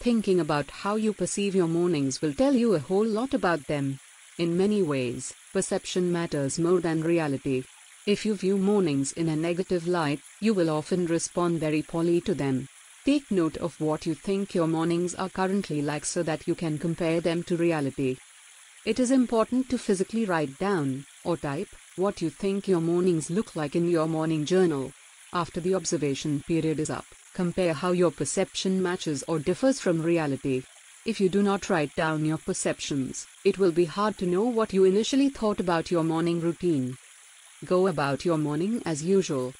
Thinking 0.00 0.38
about 0.38 0.70
how 0.70 0.96
you 0.96 1.14
perceive 1.14 1.54
your 1.54 1.66
mornings 1.66 2.20
will 2.20 2.34
tell 2.34 2.54
you 2.54 2.74
a 2.74 2.78
whole 2.78 3.06
lot 3.06 3.32
about 3.32 3.66
them. 3.68 4.00
In 4.36 4.54
many 4.54 4.82
ways, 4.82 5.32
perception 5.54 6.12
matters 6.12 6.58
more 6.58 6.80
than 6.80 7.02
reality. 7.02 7.64
If 8.06 8.26
you 8.26 8.34
view 8.34 8.58
mornings 8.58 9.12
in 9.12 9.30
a 9.30 9.36
negative 9.36 9.88
light, 9.88 10.20
you 10.40 10.52
will 10.52 10.68
often 10.68 11.06
respond 11.06 11.58
very 11.58 11.80
poorly 11.80 12.20
to 12.22 12.34
them. 12.34 12.68
Take 13.06 13.30
note 13.30 13.56
of 13.56 13.80
what 13.80 14.04
you 14.04 14.14
think 14.14 14.54
your 14.54 14.66
mornings 14.66 15.14
are 15.14 15.30
currently 15.30 15.80
like 15.80 16.04
so 16.04 16.22
that 16.24 16.46
you 16.46 16.54
can 16.54 16.76
compare 16.76 17.22
them 17.22 17.42
to 17.44 17.56
reality. 17.56 18.18
It 18.84 18.98
is 18.98 19.10
important 19.10 19.70
to 19.70 19.78
physically 19.78 20.26
write 20.26 20.58
down, 20.58 21.06
or 21.24 21.36
type, 21.36 21.68
what 22.00 22.22
you 22.22 22.30
think 22.30 22.66
your 22.66 22.80
mornings 22.80 23.28
look 23.28 23.54
like 23.54 23.76
in 23.76 23.86
your 23.90 24.08
morning 24.08 24.46
journal. 24.46 24.90
After 25.34 25.60
the 25.60 25.74
observation 25.74 26.42
period 26.48 26.80
is 26.80 26.88
up, 26.88 27.04
compare 27.34 27.74
how 27.74 27.92
your 27.92 28.10
perception 28.10 28.82
matches 28.82 29.22
or 29.28 29.38
differs 29.38 29.78
from 29.78 30.00
reality. 30.00 30.62
If 31.04 31.20
you 31.20 31.28
do 31.28 31.42
not 31.42 31.68
write 31.68 31.94
down 31.96 32.24
your 32.24 32.38
perceptions, 32.38 33.26
it 33.44 33.58
will 33.58 33.70
be 33.70 33.84
hard 33.84 34.16
to 34.16 34.26
know 34.26 34.44
what 34.44 34.72
you 34.72 34.84
initially 34.84 35.28
thought 35.28 35.60
about 35.60 35.90
your 35.90 36.02
morning 36.02 36.40
routine. 36.40 36.96
Go 37.66 37.86
about 37.86 38.24
your 38.24 38.38
morning 38.38 38.82
as 38.86 39.04
usual. 39.04 39.52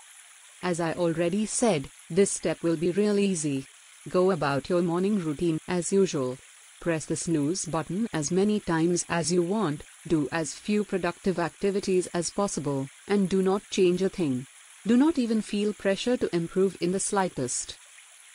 As 0.63 0.81
I 0.81 0.95
already 0.95 1.45
said, 1.45 1.91
this 2.09 2.31
step 2.31 2.63
will 2.63 2.77
be 2.77 2.91
real 2.91 3.19
easy. 3.19 3.67
Go 4.09 4.31
about 4.31 4.71
your 4.71 4.81
morning 4.81 5.23
routine 5.23 5.59
as 5.69 5.93
usual. 5.93 6.39
Press 6.81 7.05
the 7.05 7.17
snooze 7.17 7.67
button 7.67 8.09
as 8.15 8.31
many 8.31 8.61
times 8.61 9.05
as 9.11 9.31
you 9.31 9.43
want, 9.43 9.83
do 10.09 10.29
as 10.33 10.55
few 10.55 10.85
productive 10.85 11.39
activities 11.39 12.07
as 12.09 12.31
possible, 12.31 12.89
and 13.07 13.29
do 13.29 13.43
not 13.43 13.63
change 13.71 14.03
a 14.03 14.09
thing. 14.09 14.47
Do 14.87 14.97
not 14.97 15.19
even 15.19 15.43
feel 15.43 15.75
pressure 15.75 16.17
to 16.17 16.35
improve 16.35 16.77
in 16.81 16.93
the 16.93 17.01
slightest. 17.01 17.77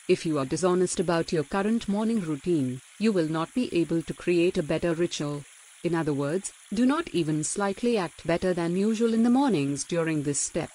If 0.08 0.24
you 0.24 0.38
are 0.38 0.44
dishonest 0.44 1.00
about 1.00 1.32
your 1.32 1.42
current 1.42 1.88
morning 1.88 2.20
routine, 2.20 2.80
you 3.00 3.10
will 3.10 3.28
not 3.28 3.52
be 3.54 3.74
able 3.74 4.02
to 4.02 4.14
create 4.14 4.56
a 4.56 4.62
better 4.62 4.94
ritual. 4.94 5.44
In 5.82 5.94
other 5.94 6.12
words, 6.12 6.52
do 6.72 6.86
not 6.86 7.08
even 7.08 7.42
slightly 7.42 7.98
act 7.98 8.24
better 8.24 8.54
than 8.54 8.76
usual 8.76 9.12
in 9.12 9.24
the 9.24 9.30
mornings 9.30 9.82
during 9.82 10.22
this 10.22 10.38
step. 10.38 10.70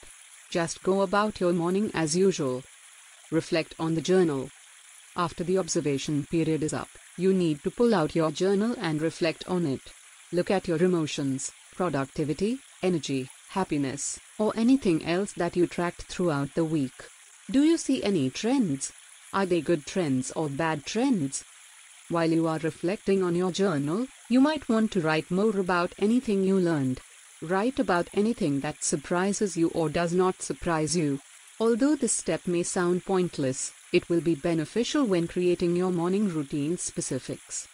Just 0.50 0.84
go 0.84 1.02
about 1.02 1.40
your 1.40 1.54
morning 1.54 1.92
as 1.94 2.18
usual. 2.18 2.64
Reflect 3.32 3.74
on 3.80 3.96
the 3.96 4.02
journal. 4.02 4.50
After 5.16 5.46
the 5.46 5.58
observation 5.58 6.26
period 6.30 6.62
is 6.64 6.74
up, 6.74 6.90
you 7.18 7.34
need 7.34 7.64
to 7.64 7.72
pull 7.72 7.96
out 7.96 8.16
your 8.16 8.32
journal 8.32 8.76
and 8.78 9.02
reflect 9.02 9.48
on 9.48 9.66
it. 9.66 9.94
Look 10.34 10.50
at 10.50 10.68
your 10.68 10.82
emotions, 10.82 11.52
productivity, 11.76 12.60
energy, 12.82 13.30
happiness, 13.50 14.18
or 14.40 14.54
anything 14.56 15.04
else 15.04 15.34
that 15.34 15.58
you 15.58 15.68
tracked 15.68 16.04
throughout 16.04 16.56
the 16.56 16.64
week. 16.64 16.94
Do 17.50 17.64
you 17.64 17.78
see 17.78 18.02
any 18.02 18.30
trends? 18.30 18.94
Are 19.34 19.46
they 19.46 19.60
good 19.60 19.86
trends 19.86 20.32
or 20.32 20.48
bad 20.48 20.86
trends? 20.86 21.44
While 22.08 22.32
you 22.32 22.48
are 22.48 22.60
reflecting 22.60 23.24
on 23.24 23.36
your 23.36 23.52
journal, 23.52 24.08
you 24.30 24.40
might 24.40 24.70
want 24.70 24.92
to 24.92 25.02
write 25.02 25.30
more 25.32 25.60
about 25.60 25.94
anything 26.00 26.46
you 26.46 26.58
learned. 26.58 27.02
Write 27.42 27.78
about 27.78 28.08
anything 28.14 28.62
that 28.62 28.86
surprises 28.86 29.58
you 29.58 29.68
or 29.70 29.90
does 29.90 30.14
not 30.14 30.42
surprise 30.42 30.96
you. 30.96 31.20
Although 31.60 31.98
this 31.98 32.14
step 32.14 32.48
may 32.48 32.64
sound 32.64 33.06
pointless, 33.06 33.74
it 33.92 34.08
will 34.10 34.22
be 34.22 34.36
beneficial 34.36 35.06
when 35.06 35.28
creating 35.28 35.76
your 35.76 35.92
morning 35.92 36.30
routine 36.30 36.78
specifics. 36.78 37.68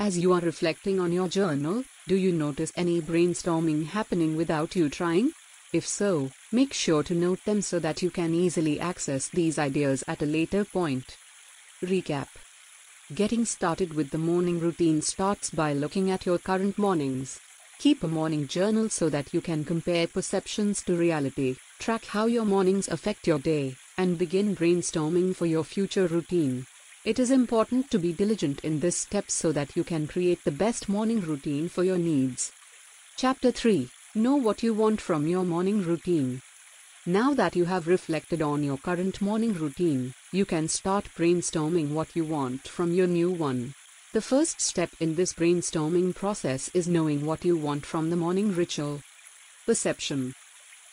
As 0.00 0.16
you 0.16 0.32
are 0.32 0.40
reflecting 0.40 1.00
on 1.00 1.10
your 1.10 1.26
journal, 1.26 1.82
do 2.06 2.14
you 2.14 2.30
notice 2.30 2.72
any 2.76 3.00
brainstorming 3.00 3.86
happening 3.86 4.36
without 4.36 4.76
you 4.76 4.88
trying? 4.88 5.32
If 5.72 5.88
so, 5.88 6.30
make 6.52 6.72
sure 6.72 7.02
to 7.02 7.14
note 7.14 7.44
them 7.44 7.62
so 7.62 7.80
that 7.80 8.00
you 8.00 8.08
can 8.08 8.32
easily 8.32 8.78
access 8.78 9.28
these 9.28 9.58
ideas 9.58 10.04
at 10.06 10.22
a 10.22 10.26
later 10.26 10.64
point. 10.64 11.16
Recap 11.82 12.28
Getting 13.12 13.44
started 13.44 13.94
with 13.94 14.10
the 14.10 14.18
morning 14.18 14.60
routine 14.60 15.02
starts 15.02 15.50
by 15.50 15.72
looking 15.72 16.12
at 16.12 16.24
your 16.26 16.38
current 16.38 16.78
mornings. 16.78 17.40
Keep 17.80 18.04
a 18.04 18.08
morning 18.08 18.46
journal 18.46 18.88
so 18.88 19.08
that 19.08 19.34
you 19.34 19.40
can 19.40 19.64
compare 19.64 20.06
perceptions 20.06 20.80
to 20.82 20.96
reality, 20.96 21.56
track 21.80 22.04
how 22.04 22.26
your 22.26 22.44
mornings 22.44 22.86
affect 22.86 23.26
your 23.26 23.40
day, 23.40 23.74
and 23.96 24.16
begin 24.16 24.54
brainstorming 24.54 25.34
for 25.34 25.46
your 25.46 25.64
future 25.64 26.06
routine. 26.06 26.66
It 27.08 27.18
is 27.18 27.30
important 27.30 27.90
to 27.92 27.98
be 27.98 28.12
diligent 28.12 28.60
in 28.62 28.80
this 28.80 28.94
step 28.94 29.30
so 29.30 29.50
that 29.52 29.74
you 29.74 29.82
can 29.82 30.06
create 30.06 30.44
the 30.44 30.52
best 30.52 30.90
morning 30.90 31.22
routine 31.22 31.70
for 31.70 31.82
your 31.82 31.96
needs. 31.96 32.52
Chapter 33.16 33.50
3 33.50 33.88
Know 34.14 34.36
what 34.36 34.62
you 34.62 34.74
want 34.74 35.00
from 35.00 35.26
your 35.26 35.42
morning 35.42 35.82
routine. 35.82 36.42
Now 37.06 37.32
that 37.32 37.56
you 37.56 37.64
have 37.64 37.86
reflected 37.86 38.42
on 38.42 38.62
your 38.62 38.76
current 38.76 39.22
morning 39.22 39.54
routine, 39.54 40.12
you 40.32 40.44
can 40.44 40.68
start 40.68 41.08
brainstorming 41.16 41.92
what 41.92 42.14
you 42.14 42.26
want 42.26 42.68
from 42.68 42.92
your 42.92 43.06
new 43.06 43.30
one. 43.30 43.72
The 44.12 44.20
first 44.20 44.60
step 44.60 44.90
in 45.00 45.14
this 45.14 45.32
brainstorming 45.32 46.14
process 46.14 46.68
is 46.74 46.88
knowing 46.88 47.24
what 47.24 47.42
you 47.42 47.56
want 47.56 47.86
from 47.86 48.10
the 48.10 48.16
morning 48.16 48.54
ritual. 48.54 49.00
Perception. 49.64 50.34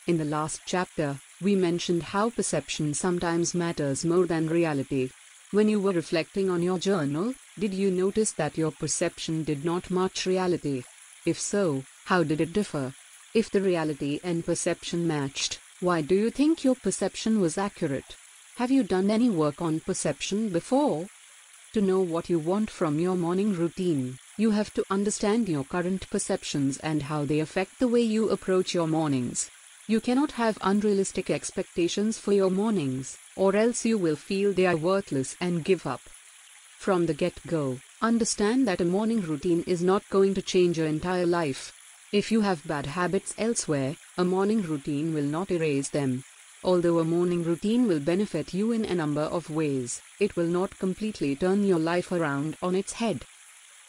In 0.06 0.16
the 0.16 0.24
last 0.24 0.62
chapter, 0.64 1.18
we 1.42 1.54
mentioned 1.54 2.04
how 2.04 2.30
perception 2.30 2.94
sometimes 2.94 3.54
matters 3.54 4.02
more 4.02 4.24
than 4.24 4.48
reality. 4.48 5.10
When 5.52 5.68
you 5.68 5.78
were 5.78 5.92
reflecting 5.92 6.50
on 6.50 6.60
your 6.60 6.80
journal, 6.80 7.32
did 7.56 7.72
you 7.72 7.88
notice 7.88 8.32
that 8.32 8.58
your 8.58 8.72
perception 8.72 9.44
did 9.44 9.64
not 9.64 9.92
match 9.92 10.26
reality? 10.26 10.82
If 11.24 11.38
so, 11.38 11.84
how 12.06 12.24
did 12.24 12.40
it 12.40 12.52
differ? 12.52 12.94
If 13.32 13.52
the 13.52 13.60
reality 13.60 14.18
and 14.24 14.44
perception 14.44 15.06
matched, 15.06 15.60
why 15.78 16.02
do 16.02 16.16
you 16.16 16.30
think 16.30 16.64
your 16.64 16.74
perception 16.74 17.40
was 17.40 17.56
accurate? 17.56 18.16
Have 18.56 18.72
you 18.72 18.82
done 18.82 19.08
any 19.08 19.30
work 19.30 19.62
on 19.62 19.78
perception 19.78 20.48
before? 20.48 21.06
To 21.74 21.80
know 21.80 22.00
what 22.00 22.28
you 22.28 22.40
want 22.40 22.68
from 22.68 22.98
your 22.98 23.14
morning 23.14 23.54
routine, 23.54 24.18
you 24.36 24.50
have 24.50 24.74
to 24.74 24.84
understand 24.90 25.48
your 25.48 25.62
current 25.62 26.10
perceptions 26.10 26.78
and 26.78 27.02
how 27.02 27.24
they 27.24 27.38
affect 27.38 27.78
the 27.78 27.88
way 27.88 28.00
you 28.00 28.30
approach 28.30 28.74
your 28.74 28.88
mornings. 28.88 29.48
You 29.86 30.00
cannot 30.00 30.32
have 30.32 30.58
unrealistic 30.60 31.30
expectations 31.30 32.18
for 32.18 32.32
your 32.32 32.50
mornings, 32.50 33.16
or 33.36 33.54
else 33.54 33.84
you 33.84 33.98
will 33.98 34.16
feel 34.16 34.52
they 34.52 34.66
are 34.66 34.76
worthless 34.76 35.36
and 35.40 35.64
give 35.64 35.86
up. 35.86 36.00
From 36.78 37.06
the 37.06 37.14
get 37.14 37.46
go, 37.46 37.78
understand 38.00 38.66
that 38.66 38.80
a 38.80 38.84
morning 38.84 39.20
routine 39.20 39.62
is 39.66 39.82
not 39.82 40.08
going 40.10 40.34
to 40.34 40.42
change 40.42 40.78
your 40.78 40.86
entire 40.86 41.26
life. 41.26 41.72
If 42.12 42.32
you 42.32 42.40
have 42.40 42.66
bad 42.66 42.86
habits 42.86 43.34
elsewhere, 43.36 43.96
a 44.16 44.24
morning 44.24 44.62
routine 44.62 45.12
will 45.12 45.24
not 45.24 45.50
erase 45.50 45.88
them. 45.88 46.24
Although 46.64 46.98
a 46.98 47.04
morning 47.04 47.44
routine 47.44 47.86
will 47.86 48.00
benefit 48.00 48.54
you 48.54 48.72
in 48.72 48.84
a 48.84 48.94
number 48.94 49.22
of 49.22 49.50
ways, 49.50 50.00
it 50.18 50.36
will 50.36 50.46
not 50.46 50.78
completely 50.78 51.36
turn 51.36 51.64
your 51.64 51.78
life 51.78 52.10
around 52.12 52.56
on 52.62 52.74
its 52.74 52.94
head. 52.94 53.24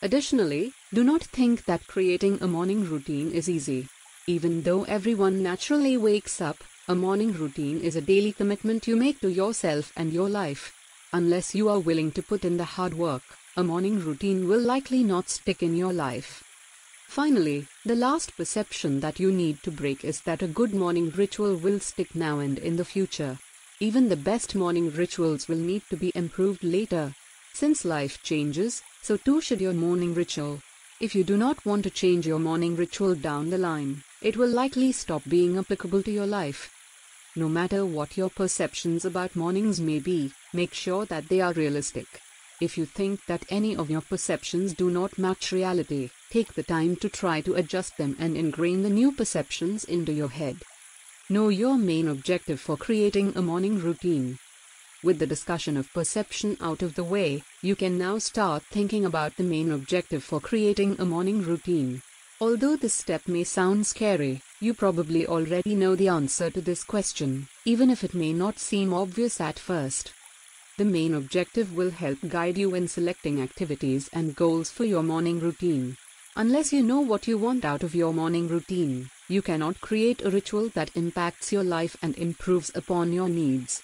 Additionally, 0.02 0.74
do 0.94 1.04
not 1.04 1.24
think 1.24 1.66
that 1.66 1.88
creating 1.88 2.38
a 2.42 2.48
morning 2.48 2.88
routine 2.88 3.32
is 3.32 3.50
easy. 3.50 3.88
Even 4.28 4.64
though 4.64 4.84
everyone 4.84 5.42
naturally 5.42 5.98
wakes 5.98 6.42
up, 6.42 6.58
a 6.90 6.96
morning 6.96 7.34
routine 7.34 7.82
is 7.82 7.98
a 7.98 8.02
daily 8.02 8.32
commitment 8.32 8.88
you 8.88 8.96
make 8.96 9.20
to 9.20 9.30
yourself 9.30 9.92
and 9.98 10.14
your 10.14 10.30
life. 10.30 10.74
Unless 11.12 11.54
you 11.54 11.68
are 11.68 11.80
willing 11.80 12.12
to 12.14 12.24
put 12.24 12.46
in 12.46 12.56
the 12.56 12.64
hard 12.64 12.94
work, 12.94 13.24
a 13.58 13.64
morning 13.64 14.00
routine 14.00 14.48
will 14.48 14.62
likely 14.62 15.04
not 15.04 15.30
stick 15.30 15.62
in 15.62 15.76
your 15.76 15.92
life. 15.92 16.46
Finally, 17.10 17.68
the 17.84 17.96
last 17.96 18.38
perception 18.38 19.02
that 19.02 19.20
you 19.20 19.34
need 19.34 19.62
to 19.64 19.70
break 19.70 20.06
is 20.06 20.22
that 20.22 20.42
a 20.42 20.48
good 20.48 20.74
morning 20.74 21.10
ritual 21.10 21.58
will 21.58 21.82
stick 21.82 22.16
now 22.16 22.40
and 22.40 22.58
in 22.58 22.78
the 22.78 22.86
future. 22.86 23.38
Even 23.82 24.08
the 24.08 24.16
best 24.16 24.56
morning 24.56 24.90
rituals 24.90 25.50
will 25.50 25.58
need 25.58 25.82
to 25.90 25.98
be 25.98 26.14
improved 26.16 26.64
later. 26.64 27.14
Since 27.54 27.84
life 27.84 28.24
changes, 28.24 28.82
so 29.02 29.18
too 29.18 29.42
should 29.42 29.60
your 29.60 29.74
morning 29.74 30.14
ritual. 30.14 30.62
If 31.02 31.16
you 31.16 31.26
do 31.26 31.36
not 31.36 31.66
want 31.66 31.84
to 31.84 31.90
change 31.90 32.26
your 32.26 32.40
morning 32.40 32.78
ritual 32.78 33.14
down 33.14 33.50
the 33.50 33.58
line, 33.58 34.04
it 34.22 34.38
will 34.38 34.50
likely 34.50 34.94
stop 34.94 35.24
being 35.28 35.58
applicable 35.58 36.02
to 36.04 36.12
your 36.12 36.26
life. 36.26 36.72
No 37.38 37.48
matter 37.48 37.86
what 37.86 38.18
your 38.18 38.32
perceptions 38.32 39.06
about 39.06 39.36
mornings 39.36 39.80
may 39.80 40.00
be, 40.00 40.32
make 40.54 40.74
sure 40.74 41.06
that 41.06 41.30
they 41.30 41.40
are 41.40 41.54
realistic. 41.54 42.08
If 42.60 42.80
you 42.80 42.88
think 42.88 43.28
that 43.28 43.46
any 43.52 43.76
of 43.76 43.92
your 43.92 44.02
perceptions 44.02 44.74
do 44.74 44.90
not 44.90 45.20
match 45.20 45.52
reality, 45.52 46.10
take 46.32 46.56
the 46.56 46.64
time 46.64 46.96
to 46.96 47.10
try 47.10 47.42
to 47.42 47.54
adjust 47.54 47.98
them 47.98 48.16
and 48.18 48.36
ingrain 48.36 48.82
the 48.82 48.90
new 48.90 49.12
perceptions 49.12 49.84
into 49.84 50.12
your 50.12 50.30
head. 50.30 50.64
Know 51.30 51.50
your 51.50 51.78
main 51.78 52.08
objective 52.08 52.60
for 52.60 52.76
creating 52.76 53.34
a 53.36 53.44
morning 53.44 53.78
routine. 53.78 54.40
With 55.04 55.20
the 55.20 55.28
discussion 55.28 55.78
of 55.78 55.94
perception 55.94 56.58
out 56.60 56.82
of 56.82 56.96
the 56.96 57.04
way, 57.04 57.44
you 57.62 57.76
can 57.76 58.00
now 58.00 58.18
start 58.18 58.64
thinking 58.64 59.06
about 59.06 59.36
the 59.36 59.44
main 59.44 59.72
objective 59.72 60.24
for 60.24 60.40
creating 60.42 60.96
a 60.98 61.06
morning 61.06 61.44
routine. 61.44 62.02
Although 62.42 62.78
this 62.78 62.96
step 62.96 63.28
may 63.28 63.44
sound 63.44 63.86
scary, 63.86 64.42
you 64.60 64.74
probably 64.74 65.28
already 65.28 65.76
know 65.76 65.96
the 65.96 66.08
answer 66.08 66.50
to 66.50 66.62
this 66.62 66.84
question, 66.84 67.48
even 67.66 67.90
if 67.90 68.04
it 68.04 68.14
may 68.14 68.34
not 68.34 68.58
seem 68.58 68.94
obvious 68.94 69.40
at 69.40 69.60
first. 69.60 70.14
The 70.78 70.86
main 70.86 71.14
objective 71.14 71.76
will 71.76 71.92
help 71.92 72.18
guide 72.28 72.58
you 72.58 72.74
in 72.74 72.88
selecting 72.88 73.42
activities 73.42 74.10
and 74.14 74.36
goals 74.36 74.70
for 74.70 74.86
your 74.86 75.04
morning 75.04 75.40
routine. 75.40 75.98
Unless 76.36 76.72
you 76.74 76.84
know 76.84 77.02
what 77.02 77.28
you 77.28 77.38
want 77.38 77.66
out 77.66 77.84
of 77.84 77.96
your 77.96 78.14
morning 78.14 78.48
routine, 78.48 79.10
you 79.28 79.42
cannot 79.42 79.82
create 79.82 80.24
a 80.24 80.30
ritual 80.30 80.70
that 80.70 80.96
impacts 80.96 81.52
your 81.52 81.64
life 81.64 81.96
and 82.02 82.18
improves 82.18 82.72
upon 82.76 83.12
your 83.12 83.30
needs. 83.30 83.82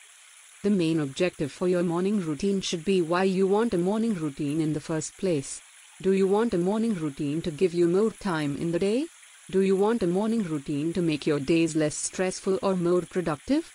The 0.64 0.70
main 0.70 1.00
objective 1.00 1.52
for 1.52 1.68
your 1.68 1.84
morning 1.84 2.20
routine 2.22 2.62
should 2.62 2.86
be 2.86 3.02
why 3.02 3.24
you 3.24 3.46
want 3.48 3.74
a 3.74 3.78
morning 3.78 4.14
routine 4.14 4.62
in 4.62 4.74
the 4.74 4.80
first 4.80 5.18
place. 5.18 5.62
Do 6.02 6.14
you 6.14 6.28
want 6.28 6.54
a 6.54 6.58
morning 6.58 6.94
routine 6.96 7.42
to 7.44 7.52
give 7.52 7.74
you 7.74 7.88
more 7.88 8.12
time 8.12 8.56
in 8.58 8.72
the 8.72 8.80
day? 8.80 9.08
Do 9.54 9.62
you 9.62 9.76
want 9.76 10.02
a 10.02 10.08
morning 10.08 10.42
routine 10.42 10.94
to 10.94 11.02
make 11.04 11.28
your 11.28 11.40
days 11.40 11.76
less 11.76 11.94
stressful 11.94 12.58
or 12.64 12.76
more 12.76 13.04
productive? 13.04 13.72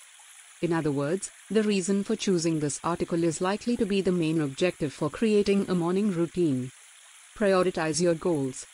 In 0.61 0.73
other 0.73 0.91
words, 0.91 1.31
the 1.53 1.63
reason 1.63 2.03
for 2.03 2.17
choosing 2.17 2.59
this 2.59 2.81
article 2.83 3.23
is 3.23 3.41
likely 3.41 3.77
to 3.77 3.87
be 3.87 4.01
the 4.01 4.11
main 4.11 4.41
objective 4.41 4.93
for 4.93 5.09
creating 5.09 5.67
a 5.69 5.77
morning 5.77 6.11
routine. 6.11 6.73
Prioritize 7.37 8.01
your 8.01 8.17
goals. 8.17 8.67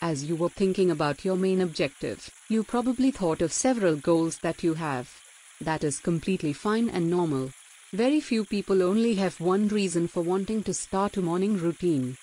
As 0.00 0.24
you 0.24 0.36
were 0.36 0.48
thinking 0.48 0.90
about 0.90 1.22
your 1.22 1.36
main 1.36 1.60
objective, 1.60 2.30
you 2.48 2.64
probably 2.64 3.10
thought 3.10 3.42
of 3.42 3.52
several 3.52 3.96
goals 3.96 4.38
that 4.38 4.62
you 4.62 4.72
have. 4.72 5.12
That 5.60 5.84
is 5.84 5.98
completely 5.98 6.54
fine 6.54 6.88
and 6.88 7.10
normal. 7.10 7.50
Very 7.92 8.22
few 8.22 8.46
people 8.46 8.82
only 8.82 9.16
have 9.16 9.38
one 9.38 9.68
reason 9.68 10.08
for 10.08 10.22
wanting 10.22 10.62
to 10.62 10.72
start 10.72 11.18
a 11.18 11.20
morning 11.20 11.58
routine. 11.58 12.16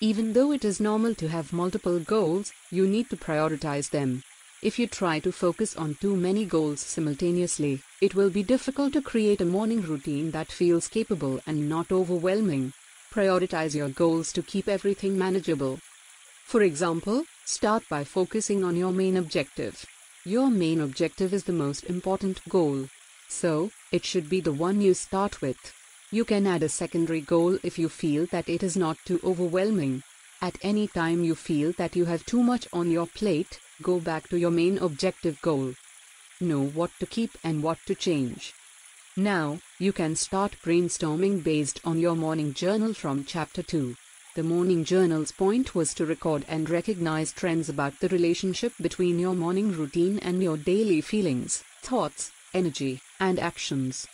Even 0.00 0.32
though 0.32 0.52
it 0.52 0.64
is 0.64 0.78
normal 0.78 1.12
to 1.16 1.28
have 1.28 1.52
multiple 1.52 1.98
goals, 1.98 2.52
you 2.70 2.86
need 2.86 3.10
to 3.10 3.16
prioritize 3.16 3.90
them. 3.90 4.22
If 4.62 4.78
you 4.78 4.86
try 4.86 5.18
to 5.20 5.32
focus 5.32 5.76
on 5.76 5.96
too 5.96 6.14
many 6.14 6.44
goals 6.44 6.80
simultaneously, 6.80 7.82
it 8.00 8.14
will 8.14 8.30
be 8.30 8.44
difficult 8.44 8.92
to 8.92 9.02
create 9.02 9.40
a 9.40 9.44
morning 9.44 9.82
routine 9.82 10.30
that 10.30 10.52
feels 10.52 10.86
capable 10.86 11.40
and 11.48 11.68
not 11.68 11.90
overwhelming. 11.90 12.74
Prioritize 13.12 13.74
your 13.74 13.88
goals 13.88 14.32
to 14.34 14.42
keep 14.42 14.68
everything 14.68 15.18
manageable. 15.18 15.80
For 16.44 16.62
example, 16.62 17.24
start 17.44 17.82
by 17.88 18.04
focusing 18.04 18.62
on 18.62 18.76
your 18.76 18.92
main 18.92 19.16
objective. 19.16 19.84
Your 20.24 20.48
main 20.48 20.80
objective 20.80 21.34
is 21.34 21.42
the 21.42 21.52
most 21.52 21.84
important 21.84 22.40
goal. 22.48 22.88
So, 23.28 23.72
it 23.90 24.04
should 24.04 24.28
be 24.28 24.40
the 24.40 24.52
one 24.52 24.80
you 24.80 24.94
start 24.94 25.40
with. 25.40 25.72
You 26.10 26.24
can 26.24 26.46
add 26.46 26.62
a 26.62 26.70
secondary 26.70 27.20
goal 27.20 27.58
if 27.62 27.78
you 27.78 27.90
feel 27.90 28.24
that 28.32 28.48
it 28.48 28.62
is 28.62 28.78
not 28.78 28.96
too 29.04 29.20
overwhelming. 29.22 30.02
At 30.40 30.56
any 30.62 30.88
time 30.88 31.22
you 31.22 31.34
feel 31.34 31.72
that 31.72 31.96
you 31.96 32.06
have 32.06 32.24
too 32.24 32.42
much 32.42 32.66
on 32.72 32.90
your 32.90 33.06
plate, 33.06 33.60
go 33.82 34.00
back 34.00 34.26
to 34.30 34.38
your 34.38 34.50
main 34.50 34.78
objective 34.78 35.38
goal. 35.42 35.74
Know 36.40 36.64
what 36.64 36.92
to 37.00 37.06
keep 37.06 37.32
and 37.44 37.62
what 37.62 37.78
to 37.84 37.94
change. 37.94 38.54
Now, 39.18 39.60
you 39.78 39.92
can 39.92 40.16
start 40.16 40.56
brainstorming 40.64 41.44
based 41.44 41.78
on 41.84 41.98
your 41.98 42.16
morning 42.16 42.54
journal 42.54 42.94
from 42.94 43.26
Chapter 43.26 43.62
2. 43.62 43.94
The 44.34 44.42
morning 44.42 44.84
journal's 44.84 45.32
point 45.32 45.74
was 45.74 45.92
to 45.94 46.06
record 46.06 46.46
and 46.48 46.70
recognize 46.70 47.32
trends 47.32 47.68
about 47.68 48.00
the 48.00 48.08
relationship 48.08 48.72
between 48.80 49.18
your 49.18 49.34
morning 49.34 49.72
routine 49.72 50.20
and 50.20 50.42
your 50.42 50.56
daily 50.56 51.02
feelings, 51.02 51.64
thoughts, 51.82 52.30
energy, 52.54 53.02
and 53.20 53.38
actions. 53.38 54.06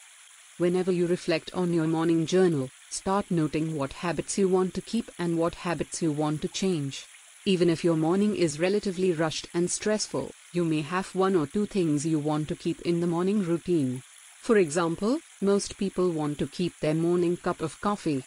Whenever 0.58 0.92
you 0.92 1.06
reflect 1.06 1.52
on 1.52 1.72
your 1.72 1.88
morning 1.88 2.26
journal, 2.26 2.70
start 2.88 3.28
noting 3.30 3.76
what 3.76 3.92
habits 3.92 4.38
you 4.38 4.48
want 4.48 4.72
to 4.74 4.80
keep 4.80 5.10
and 5.18 5.36
what 5.36 5.54
habits 5.56 6.00
you 6.00 6.12
want 6.12 6.40
to 6.42 6.48
change. 6.48 7.06
Even 7.44 7.68
if 7.68 7.82
your 7.82 7.96
morning 7.96 8.36
is 8.36 8.60
relatively 8.60 9.12
rushed 9.12 9.48
and 9.52 9.70
stressful, 9.70 10.30
you 10.52 10.64
may 10.64 10.80
have 10.80 11.14
one 11.14 11.34
or 11.34 11.46
two 11.46 11.66
things 11.66 12.06
you 12.06 12.18
want 12.18 12.46
to 12.48 12.54
keep 12.54 12.80
in 12.82 13.00
the 13.00 13.06
morning 13.06 13.42
routine. 13.42 14.02
For 14.40 14.56
example, 14.56 15.18
most 15.40 15.76
people 15.76 16.10
want 16.10 16.38
to 16.38 16.46
keep 16.46 16.78
their 16.78 16.94
morning 16.94 17.36
cup 17.36 17.60
of 17.60 17.80
coffee, 17.80 18.22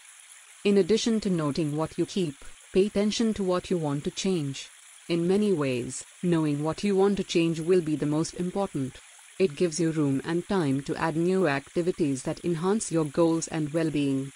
in 0.66 0.78
addition 0.78 1.22
to 1.22 1.30
noting 1.30 1.78
what 1.78 1.98
you 1.98 2.06
keep, 2.06 2.36
pay 2.74 2.88
attention 2.88 3.34
to 3.36 3.44
what 3.44 3.70
you 3.72 3.78
want 3.78 4.04
to 4.04 4.12
change. 4.12 4.68
In 5.08 5.26
many 5.26 5.54
ways, 5.54 6.04
knowing 6.22 6.62
what 6.62 6.84
you 6.84 6.94
want 6.94 7.16
to 7.18 7.24
change 7.24 7.62
will 7.62 7.80
be 7.80 7.96
the 7.96 8.06
most 8.06 8.34
important. 8.34 8.98
It 9.40 9.56
gives 9.56 9.80
you 9.80 9.92
room 9.92 10.20
and 10.26 10.48
time 10.48 10.82
to 10.84 10.96
add 10.96 11.16
new 11.16 11.48
activities 11.48 12.24
that 12.24 12.44
enhance 12.44 12.92
your 12.92 13.06
goals 13.06 13.48
and 13.48 13.72
well 13.72 13.92
being. 13.92 14.32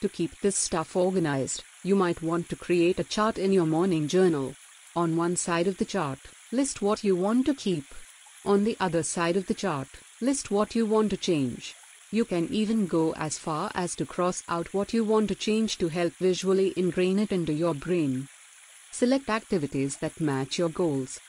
To 0.00 0.08
keep 0.08 0.40
this 0.40 0.56
stuff 0.56 0.96
organized, 0.96 1.62
you 1.84 1.94
might 1.94 2.22
want 2.22 2.48
to 2.48 2.56
create 2.56 2.98
a 2.98 3.04
chart 3.04 3.38
in 3.38 3.52
your 3.52 3.66
morning 3.66 4.08
journal. 4.08 4.56
On 4.96 5.16
one 5.16 5.36
side 5.36 5.68
of 5.68 5.78
the 5.78 5.84
chart, 5.84 6.18
list 6.50 6.82
what 6.82 7.04
you 7.04 7.14
want 7.14 7.46
to 7.46 7.54
keep. 7.54 7.84
On 8.44 8.64
the 8.64 8.76
other 8.80 9.04
side 9.04 9.36
of 9.36 9.46
the 9.46 9.54
chart, 9.54 9.86
list 10.20 10.50
what 10.50 10.74
you 10.74 10.86
want 10.86 11.10
to 11.10 11.16
change. 11.16 11.76
You 12.10 12.24
can 12.24 12.52
even 12.52 12.88
go 12.88 13.14
as 13.14 13.38
far 13.38 13.70
as 13.76 13.94
to 13.94 14.04
cross 14.04 14.42
out 14.48 14.74
what 14.74 14.92
you 14.92 15.04
want 15.04 15.28
to 15.28 15.36
change 15.36 15.78
to 15.78 15.88
help 15.88 16.14
visually 16.14 16.74
ingrain 16.76 17.20
it 17.20 17.30
into 17.30 17.52
your 17.52 17.74
brain. 17.74 18.26
Select 18.90 19.30
activities 19.30 19.98
that 19.98 20.20
match 20.20 20.58
your 20.58 20.68
goals. 20.68 21.20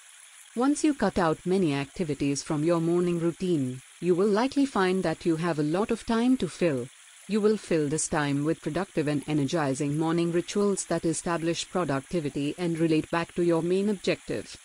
Once 0.56 0.84
you 0.84 0.94
cut 0.94 1.18
out 1.18 1.44
many 1.48 1.74
activities 1.74 2.44
from 2.44 2.64
your 2.64 2.80
morning 2.80 3.20
routine, 3.20 3.82
you 4.00 4.14
will 4.14 4.28
likely 4.28 4.68
find 4.68 5.02
that 5.02 5.26
you 5.26 5.36
have 5.36 5.58
a 5.58 5.64
lot 5.64 5.90
of 5.90 6.06
time 6.06 6.38
to 6.38 6.48
fill. 6.48 6.88
You 7.28 7.42
will 7.42 7.58
fill 7.58 7.90
this 7.90 8.08
time 8.08 8.44
with 8.44 8.62
productive 8.62 9.08
and 9.08 9.24
energizing 9.28 9.98
morning 9.98 10.32
rituals 10.32 10.86
that 10.86 11.06
establish 11.06 11.68
productivity 11.68 12.54
and 12.60 12.78
relate 12.78 13.10
back 13.10 13.34
to 13.34 13.44
your 13.44 13.64
main 13.64 13.90
objective. 13.90 14.56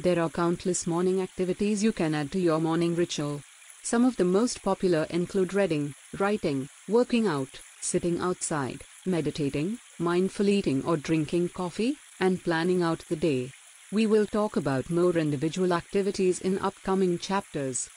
There 0.00 0.20
are 0.20 0.30
countless 0.30 0.84
morning 0.88 1.20
activities 1.20 1.84
you 1.84 1.92
can 1.92 2.12
add 2.12 2.32
to 2.32 2.40
your 2.40 2.58
morning 2.58 2.96
ritual. 2.96 3.40
Some 3.84 4.04
of 4.04 4.16
the 4.16 4.24
most 4.24 4.64
popular 4.64 5.06
include 5.10 5.54
reading, 5.54 5.94
writing, 6.18 6.68
working 6.88 7.28
out, 7.28 7.60
sitting 7.80 8.18
outside, 8.18 8.82
meditating, 9.06 9.78
mindful 9.96 10.48
eating 10.48 10.84
or 10.84 10.96
drinking 10.96 11.50
coffee, 11.50 11.98
and 12.18 12.42
planning 12.42 12.82
out 12.82 13.04
the 13.08 13.14
day. 13.14 13.52
We 13.92 14.06
will 14.06 14.26
talk 14.26 14.54
about 14.54 14.88
more 14.88 15.16
individual 15.18 15.72
activities 15.72 16.40
in 16.40 16.60
upcoming 16.60 17.18
chapters. 17.18 17.88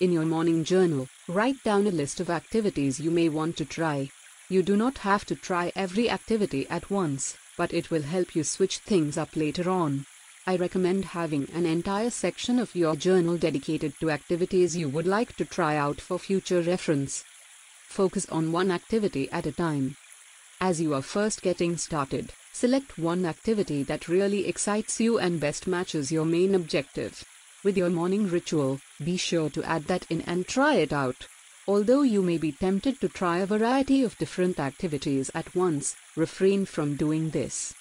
In 0.00 0.10
your 0.10 0.24
morning 0.24 0.64
journal, 0.64 1.08
write 1.28 1.62
down 1.62 1.86
a 1.86 1.90
list 1.90 2.20
of 2.20 2.30
activities 2.30 2.98
you 2.98 3.10
may 3.10 3.28
want 3.28 3.58
to 3.58 3.66
try. 3.66 4.08
You 4.48 4.62
do 4.62 4.78
not 4.78 4.96
have 4.98 5.26
to 5.26 5.34
try 5.34 5.72
every 5.76 6.08
activity 6.08 6.66
at 6.70 6.90
once, 6.90 7.36
but 7.58 7.74
it 7.74 7.90
will 7.90 8.00
help 8.00 8.34
you 8.34 8.44
switch 8.44 8.78
things 8.78 9.18
up 9.18 9.36
later 9.36 9.68
on. 9.68 10.06
I 10.46 10.56
recommend 10.56 11.04
having 11.04 11.50
an 11.52 11.66
entire 11.66 12.08
section 12.08 12.58
of 12.58 12.74
your 12.74 12.96
journal 12.96 13.36
dedicated 13.36 13.92
to 14.00 14.08
activities 14.08 14.74
you 14.74 14.88
would 14.88 15.06
like 15.06 15.36
to 15.36 15.44
try 15.44 15.76
out 15.76 16.00
for 16.00 16.18
future 16.18 16.62
reference. 16.62 17.24
Focus 17.88 18.24
on 18.30 18.52
one 18.52 18.70
activity 18.70 19.30
at 19.30 19.44
a 19.44 19.52
time. 19.52 19.98
As 20.62 20.80
you 20.80 20.94
are 20.94 21.02
first 21.02 21.42
getting 21.42 21.76
started, 21.76 22.32
select 22.56 22.96
one 22.96 23.26
activity 23.26 23.82
that 23.82 24.08
really 24.08 24.46
excites 24.46 24.98
you 24.98 25.18
and 25.18 25.38
best 25.38 25.66
matches 25.66 26.10
your 26.10 26.24
main 26.24 26.54
objective. 26.54 27.22
With 27.62 27.76
your 27.76 27.90
morning 27.90 28.30
ritual, 28.30 28.80
be 29.04 29.18
sure 29.18 29.50
to 29.50 29.62
add 29.64 29.84
that 29.88 30.06
in 30.08 30.22
and 30.22 30.48
try 30.48 30.76
it 30.76 30.90
out. 30.90 31.28
Although 31.68 32.00
you 32.00 32.22
may 32.22 32.38
be 32.38 32.52
tempted 32.52 32.98
to 33.02 33.10
try 33.10 33.40
a 33.40 33.52
variety 33.54 34.02
of 34.02 34.16
different 34.16 34.58
activities 34.58 35.30
at 35.34 35.54
once, 35.54 35.96
refrain 36.16 36.64
from 36.64 36.96
doing 36.96 37.28
this. 37.28 37.74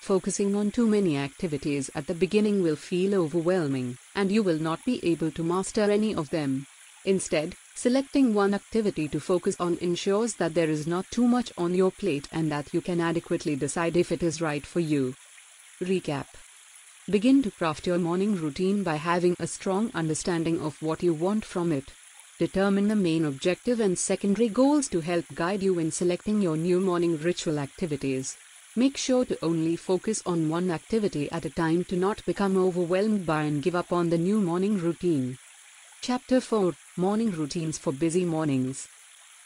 Focusing 0.00 0.56
on 0.56 0.72
too 0.72 0.88
many 0.88 1.16
activities 1.16 1.88
at 1.94 2.08
the 2.08 2.14
beginning 2.14 2.60
will 2.60 2.74
feel 2.74 3.14
overwhelming, 3.14 3.98
and 4.16 4.32
you 4.32 4.42
will 4.42 4.58
not 4.58 4.84
be 4.84 4.98
able 5.04 5.30
to 5.30 5.44
master 5.44 5.82
any 5.82 6.12
of 6.12 6.30
them. 6.30 6.66
Instead, 7.04 7.54
selecting 7.78 8.34
one 8.34 8.54
activity 8.54 9.06
to 9.06 9.20
focus 9.20 9.54
on 9.60 9.78
ensures 9.80 10.34
that 10.34 10.52
there 10.52 10.68
is 10.68 10.84
not 10.84 11.08
too 11.12 11.28
much 11.28 11.52
on 11.56 11.76
your 11.76 11.92
plate 11.92 12.26
and 12.32 12.50
that 12.50 12.74
you 12.74 12.80
can 12.80 13.00
adequately 13.00 13.54
decide 13.54 13.96
if 13.96 14.10
it 14.10 14.20
is 14.20 14.40
right 14.40 14.66
for 14.66 14.80
you. 14.80 15.14
Recap 15.80 16.26
Begin 17.08 17.40
to 17.44 17.52
craft 17.52 17.86
your 17.86 17.98
morning 17.98 18.34
routine 18.34 18.82
by 18.82 18.96
having 18.96 19.36
a 19.38 19.46
strong 19.46 19.92
understanding 19.94 20.60
of 20.60 20.82
what 20.82 21.04
you 21.04 21.14
want 21.14 21.44
from 21.44 21.70
it. 21.70 21.92
Determine 22.40 22.88
the 22.88 22.96
main 22.96 23.24
objective 23.24 23.78
and 23.78 23.96
secondary 23.96 24.48
goals 24.48 24.88
to 24.88 25.00
help 25.00 25.26
guide 25.36 25.62
you 25.62 25.78
in 25.78 25.92
selecting 25.92 26.42
your 26.42 26.56
new 26.56 26.80
morning 26.80 27.16
ritual 27.16 27.60
activities. 27.60 28.36
Make 28.74 28.96
sure 28.96 29.24
to 29.24 29.38
only 29.40 29.76
focus 29.76 30.20
on 30.26 30.48
one 30.48 30.72
activity 30.72 31.30
at 31.30 31.44
a 31.44 31.50
time 31.50 31.84
to 31.84 31.96
not 31.96 32.26
become 32.26 32.56
overwhelmed 32.56 33.24
by 33.24 33.42
and 33.42 33.62
give 33.62 33.76
up 33.76 33.92
on 33.92 34.10
the 34.10 34.18
new 34.18 34.40
morning 34.40 34.78
routine. 34.80 35.38
Chapter 36.00 36.40
4 36.40 36.74
Morning 36.96 37.32
Routines 37.32 37.76
for 37.76 37.92
Busy 37.92 38.24
Mornings 38.24 38.88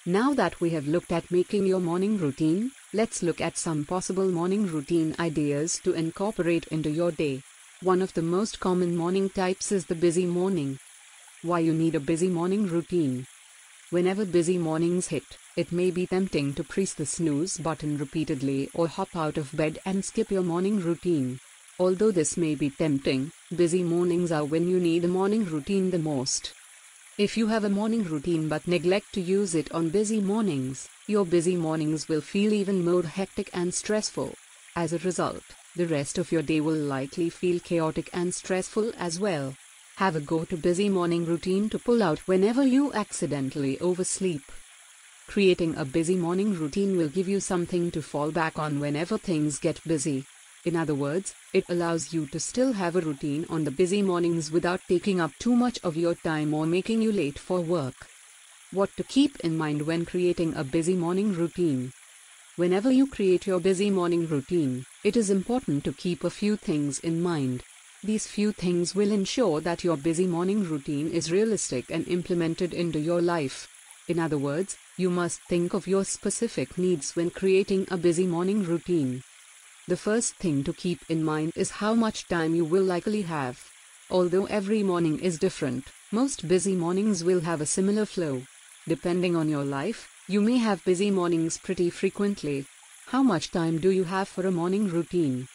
Now 0.04 0.34
that 0.34 0.60
we 0.60 0.70
have 0.70 0.86
looked 0.86 1.10
at 1.10 1.30
making 1.30 1.66
your 1.66 1.80
morning 1.80 2.18
routine, 2.18 2.72
let's 2.92 3.22
look 3.22 3.40
at 3.40 3.56
some 3.56 3.84
possible 3.84 4.30
morning 4.30 4.66
routine 4.66 5.16
ideas 5.18 5.80
to 5.82 5.92
incorporate 5.94 6.66
into 6.66 6.90
your 6.90 7.10
day. 7.10 7.42
One 7.80 8.02
of 8.02 8.12
the 8.12 8.22
most 8.22 8.60
common 8.60 8.94
morning 8.96 9.30
types 9.30 9.72
is 9.72 9.86
the 9.86 9.94
busy 9.94 10.26
morning. 10.26 10.78
Why 11.40 11.60
you 11.60 11.72
need 11.72 11.94
a 11.94 12.00
busy 12.00 12.28
morning 12.28 12.68
routine? 12.68 13.26
Whenever 13.90 14.24
busy 14.24 14.58
mornings 14.58 15.08
hit, 15.08 15.38
it 15.56 15.72
may 15.72 15.90
be 15.90 16.06
tempting 16.06 16.54
to 16.54 16.62
press 16.62 16.92
the 16.92 17.06
snooze 17.06 17.56
button 17.56 17.96
repeatedly 17.98 18.68
or 18.74 18.88
hop 18.88 19.16
out 19.16 19.38
of 19.38 19.56
bed 19.56 19.78
and 19.84 20.04
skip 20.04 20.30
your 20.30 20.42
morning 20.42 20.80
routine. 20.80 21.40
Although 21.78 22.10
this 22.10 22.36
may 22.36 22.54
be 22.54 22.68
tempting, 22.70 23.32
busy 23.56 23.82
mornings 23.82 24.30
are 24.30 24.44
when 24.44 24.68
you 24.68 24.78
need 24.78 25.04
a 25.04 25.08
morning 25.08 25.44
routine 25.44 25.90
the 25.90 25.98
most. 25.98 26.52
If 27.18 27.36
you 27.36 27.46
have 27.48 27.64
a 27.64 27.70
morning 27.70 28.04
routine 28.04 28.48
but 28.48 28.68
neglect 28.68 29.12
to 29.14 29.20
use 29.20 29.54
it 29.54 29.72
on 29.72 29.88
busy 29.88 30.20
mornings, 30.20 30.88
your 31.06 31.24
busy 31.24 31.56
mornings 31.56 32.08
will 32.08 32.20
feel 32.20 32.52
even 32.52 32.84
more 32.84 33.02
hectic 33.02 33.48
and 33.52 33.72
stressful. 33.72 34.34
As 34.76 34.92
a 34.92 34.98
result, 34.98 35.42
the 35.74 35.86
rest 35.86 36.18
of 36.18 36.30
your 36.30 36.42
day 36.42 36.60
will 36.60 36.76
likely 36.76 37.30
feel 37.30 37.58
chaotic 37.58 38.10
and 38.12 38.34
stressful 38.34 38.92
as 38.98 39.18
well. 39.18 39.56
Have 39.96 40.16
a 40.16 40.20
go 40.20 40.44
to 40.44 40.56
busy 40.56 40.88
morning 40.88 41.24
routine 41.24 41.68
to 41.70 41.78
pull 41.78 42.02
out 42.02 42.18
whenever 42.28 42.66
you 42.66 42.92
accidentally 42.92 43.78
oversleep. 43.80 44.42
Creating 45.26 45.74
a 45.76 45.84
busy 45.84 46.16
morning 46.16 46.54
routine 46.54 46.96
will 46.96 47.08
give 47.08 47.28
you 47.28 47.40
something 47.40 47.90
to 47.90 48.02
fall 48.02 48.30
back 48.30 48.58
on 48.58 48.80
whenever 48.80 49.16
things 49.16 49.58
get 49.58 49.82
busy. 49.84 50.26
In 50.64 50.76
other 50.76 50.94
words, 50.94 51.34
it 51.52 51.64
allows 51.68 52.12
you 52.12 52.26
to 52.26 52.38
still 52.38 52.74
have 52.74 52.94
a 52.94 53.00
routine 53.00 53.46
on 53.50 53.64
the 53.64 53.72
busy 53.72 54.00
mornings 54.00 54.52
without 54.52 54.80
taking 54.88 55.20
up 55.20 55.32
too 55.40 55.56
much 55.56 55.80
of 55.82 55.96
your 55.96 56.14
time 56.14 56.54
or 56.54 56.66
making 56.66 57.02
you 57.02 57.10
late 57.10 57.36
for 57.36 57.60
work. 57.60 58.06
What 58.70 58.96
to 58.96 59.02
keep 59.02 59.40
in 59.40 59.58
mind 59.58 59.82
when 59.82 60.06
creating 60.06 60.54
a 60.54 60.62
busy 60.62 60.94
morning 60.94 61.34
routine. 61.34 61.92
Whenever 62.54 62.92
you 62.92 63.08
create 63.08 63.44
your 63.44 63.58
busy 63.58 63.90
morning 63.90 64.28
routine, 64.28 64.86
it 65.02 65.16
is 65.16 65.30
important 65.30 65.82
to 65.82 65.92
keep 65.92 66.22
a 66.22 66.30
few 66.30 66.56
things 66.56 67.00
in 67.00 67.20
mind. 67.20 67.64
These 68.04 68.28
few 68.28 68.52
things 68.52 68.94
will 68.94 69.10
ensure 69.10 69.60
that 69.62 69.82
your 69.82 69.96
busy 69.96 70.28
morning 70.28 70.62
routine 70.62 71.10
is 71.10 71.32
realistic 71.32 71.90
and 71.90 72.06
implemented 72.06 72.72
into 72.72 73.00
your 73.00 73.20
life. 73.20 73.68
In 74.06 74.20
other 74.20 74.38
words, 74.38 74.76
you 74.96 75.10
must 75.10 75.40
think 75.48 75.74
of 75.74 75.88
your 75.88 76.04
specific 76.04 76.78
needs 76.78 77.16
when 77.16 77.30
creating 77.30 77.88
a 77.90 77.96
busy 77.96 78.28
morning 78.28 78.62
routine. 78.62 79.24
The 79.88 79.96
first 79.96 80.36
thing 80.36 80.62
to 80.62 80.72
keep 80.72 81.00
in 81.08 81.24
mind 81.24 81.54
is 81.56 81.82
how 81.82 81.94
much 81.94 82.28
time 82.28 82.54
you 82.54 82.64
will 82.64 82.84
likely 82.84 83.22
have. 83.22 83.64
Although 84.10 84.44
every 84.46 84.84
morning 84.84 85.18
is 85.18 85.40
different, 85.40 85.86
most 86.12 86.46
busy 86.46 86.76
mornings 86.76 87.24
will 87.24 87.40
have 87.40 87.60
a 87.60 87.66
similar 87.66 88.06
flow. 88.06 88.42
Depending 88.86 89.34
on 89.34 89.48
your 89.48 89.64
life, 89.64 90.08
you 90.28 90.40
may 90.40 90.58
have 90.58 90.84
busy 90.84 91.10
mornings 91.10 91.58
pretty 91.58 91.90
frequently. 91.90 92.64
How 93.06 93.24
much 93.24 93.50
time 93.50 93.78
do 93.78 93.90
you 93.90 94.04
have 94.04 94.28
for 94.28 94.46
a 94.46 94.52
morning 94.52 94.88
routine? 94.88 95.48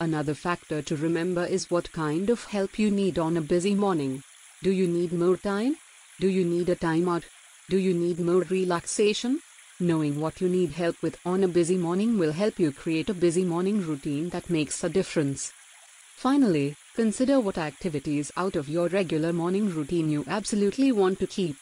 Another 0.00 0.34
factor 0.34 0.82
to 0.82 0.96
remember 0.96 1.44
is 1.44 1.70
what 1.70 1.92
kind 1.92 2.28
of 2.28 2.46
help 2.46 2.76
you 2.76 2.90
need 2.90 3.20
on 3.20 3.36
a 3.36 3.40
busy 3.40 3.76
morning. 3.76 4.24
Do 4.64 4.72
you 4.72 4.88
need 4.88 5.12
more 5.12 5.36
time? 5.36 5.76
Do 6.18 6.28
you 6.28 6.44
need 6.44 6.68
a 6.70 6.76
timeout? 6.76 7.22
Do 7.68 7.78
you 7.78 7.94
need 7.94 8.18
more 8.18 8.42
relaxation? 8.42 9.42
Knowing 9.82 10.20
what 10.20 10.42
you 10.42 10.48
need 10.50 10.72
help 10.72 11.02
with 11.02 11.18
on 11.24 11.42
a 11.42 11.48
busy 11.48 11.78
morning 11.78 12.18
will 12.18 12.32
help 12.32 12.58
you 12.58 12.70
create 12.70 13.08
a 13.08 13.14
busy 13.14 13.44
morning 13.44 13.80
routine 13.80 14.28
that 14.28 14.50
makes 14.50 14.84
a 14.84 14.90
difference. 14.90 15.54
Finally, 16.16 16.76
consider 16.94 17.40
what 17.40 17.56
activities 17.56 18.30
out 18.36 18.56
of 18.56 18.68
your 18.68 18.88
regular 18.88 19.32
morning 19.32 19.70
routine 19.70 20.10
you 20.10 20.22
absolutely 20.28 20.92
want 20.92 21.18
to 21.18 21.26
keep. 21.26 21.56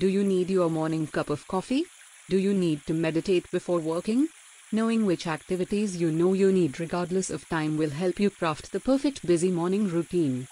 Do 0.00 0.08
you 0.08 0.24
need 0.24 0.50
your 0.50 0.68
morning 0.68 1.06
cup 1.06 1.30
of 1.30 1.46
coffee? 1.46 1.84
Do 2.28 2.36
you 2.36 2.52
need 2.52 2.84
to 2.86 2.94
meditate 2.94 3.48
before 3.52 3.78
working? 3.78 4.26
Knowing 4.72 5.06
which 5.06 5.28
activities 5.28 5.96
you 6.00 6.10
know 6.10 6.32
you 6.32 6.50
need 6.50 6.80
regardless 6.80 7.30
of 7.30 7.48
time 7.48 7.78
will 7.78 7.90
help 7.90 8.18
you 8.18 8.30
craft 8.30 8.72
the 8.72 8.80
perfect 8.80 9.24
busy 9.24 9.52
morning 9.52 9.88
routine. 9.88 10.48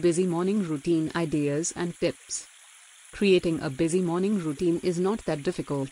Busy 0.00 0.26
morning 0.28 0.62
routine 0.62 1.10
ideas 1.16 1.72
and 1.74 1.98
tips. 1.98 2.46
Creating 3.10 3.58
a 3.60 3.68
busy 3.68 4.00
morning 4.00 4.38
routine 4.38 4.78
is 4.84 5.00
not 5.00 5.24
that 5.24 5.42
difficult. 5.42 5.90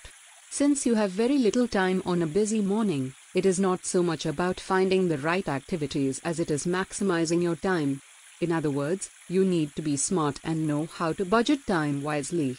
Since 0.56 0.86
you 0.86 0.94
have 0.94 1.10
very 1.10 1.36
little 1.36 1.66
time 1.66 2.00
on 2.06 2.22
a 2.22 2.28
busy 2.28 2.60
morning, 2.60 3.12
it 3.34 3.44
is 3.44 3.58
not 3.58 3.84
so 3.84 4.04
much 4.04 4.24
about 4.24 4.60
finding 4.60 5.08
the 5.08 5.18
right 5.18 5.48
activities 5.48 6.20
as 6.22 6.38
it 6.38 6.48
is 6.48 6.64
maximizing 6.64 7.42
your 7.42 7.56
time. 7.56 8.00
In 8.40 8.52
other 8.52 8.70
words, 8.70 9.10
you 9.28 9.44
need 9.44 9.74
to 9.74 9.82
be 9.82 9.96
smart 9.96 10.38
and 10.44 10.64
know 10.64 10.86
how 10.86 11.12
to 11.14 11.24
budget 11.24 11.66
time 11.66 12.04
wisely. 12.04 12.56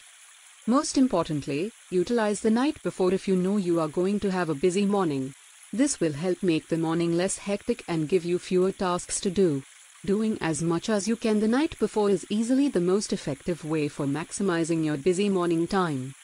Most 0.66 0.98
importantly, 0.98 1.72
utilize 1.88 2.42
the 2.42 2.50
night 2.50 2.82
before 2.82 3.14
if 3.14 3.26
you 3.26 3.34
know 3.34 3.56
you 3.56 3.80
are 3.80 3.88
going 3.88 4.20
to 4.20 4.30
have 4.30 4.50
a 4.50 4.54
busy 4.66 4.84
morning. 4.84 5.32
This 5.72 5.98
will 5.98 6.12
help 6.12 6.42
make 6.42 6.68
the 6.68 6.76
morning 6.76 7.16
less 7.16 7.38
hectic 7.38 7.82
and 7.88 8.10
give 8.10 8.26
you 8.26 8.38
fewer 8.38 8.72
tasks 8.72 9.20
to 9.20 9.30
do. 9.30 9.62
Doing 10.04 10.36
as 10.42 10.60
much 10.60 10.90
as 10.90 11.08
you 11.08 11.16
can 11.16 11.40
the 11.40 11.48
night 11.48 11.78
before 11.78 12.10
is 12.10 12.26
easily 12.28 12.68
the 12.68 12.88
most 12.92 13.14
effective 13.14 13.64
way 13.64 13.88
for 13.88 14.04
maximizing 14.04 14.84
your 14.84 14.98
busy 14.98 15.30
morning 15.30 15.66
time. 15.66 16.14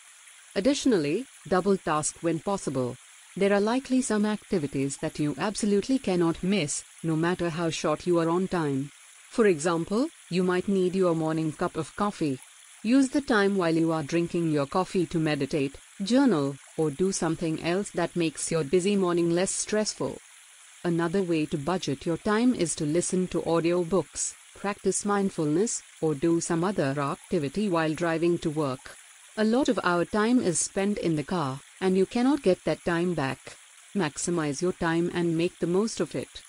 Additionally, 0.55 1.25
double 1.49 1.77
task 1.77 2.17
when 2.21 2.39
possible. 2.41 2.97
There 3.37 3.53
are 3.53 3.61
likely 3.61 4.03
some 4.03 4.27
activities 4.27 4.99
that 4.99 5.19
you 5.19 5.35
absolutely 5.39 5.99
cannot 5.99 6.43
miss, 6.43 6.85
no 7.03 7.17
matter 7.17 7.49
how 7.49 7.71
short 7.71 8.07
you 8.07 8.19
are 8.19 8.29
on 8.29 8.49
time. 8.49 8.91
For 9.31 9.47
example, 9.47 10.09
you 10.29 10.43
might 10.43 10.69
need 10.69 10.95
your 10.95 11.15
morning 11.15 11.53
cup 11.53 11.77
of 11.77 11.97
coffee. 11.97 12.39
Use 12.83 13.09
the 13.09 13.23
time 13.23 13.57
while 13.57 13.75
you 13.75 13.91
are 13.93 14.03
drinking 14.03 14.51
your 14.51 14.67
coffee 14.67 15.07
to 15.07 15.19
meditate, 15.19 15.79
journal, 16.03 16.57
or 16.77 16.91
do 16.91 17.13
something 17.13 17.63
else 17.63 17.91
that 17.93 18.15
makes 18.17 18.51
your 18.51 18.65
busy 18.65 18.97
morning 18.97 19.31
less 19.31 19.51
stressful. 19.51 20.19
Another 20.85 21.23
way 21.23 21.47
to 21.47 21.57
budget 21.57 22.05
your 22.05 22.19
time 22.19 22.55
is 22.55 22.75
to 22.75 22.85
listen 22.85 23.29
to 23.29 23.41
audiobooks, 23.43 24.35
practice 24.57 25.05
mindfulness, 25.05 25.81
or 26.01 26.15
do 26.15 26.41
some 26.41 26.65
other 26.65 26.95
activity 27.01 27.69
while 27.69 27.95
driving 27.95 28.37
to 28.39 28.51
work. 28.51 28.97
A 29.39 29.45
lot 29.45 29.71
of 29.71 29.81
our 29.83 30.05
time 30.05 30.41
is 30.41 30.61
spent 30.61 30.99
in 30.99 31.17
the 31.17 31.25
car, 31.25 31.61
and 31.81 31.97
you 31.97 32.05
cannot 32.05 32.43
get 32.43 32.63
that 32.65 32.85
time 32.85 33.15
back. 33.15 33.57
Maximize 33.95 34.61
your 34.61 34.75
time 34.75 35.11
and 35.15 35.39
make 35.39 35.59
the 35.59 35.67
most 35.67 36.01
of 36.01 36.15
it. 36.15 36.43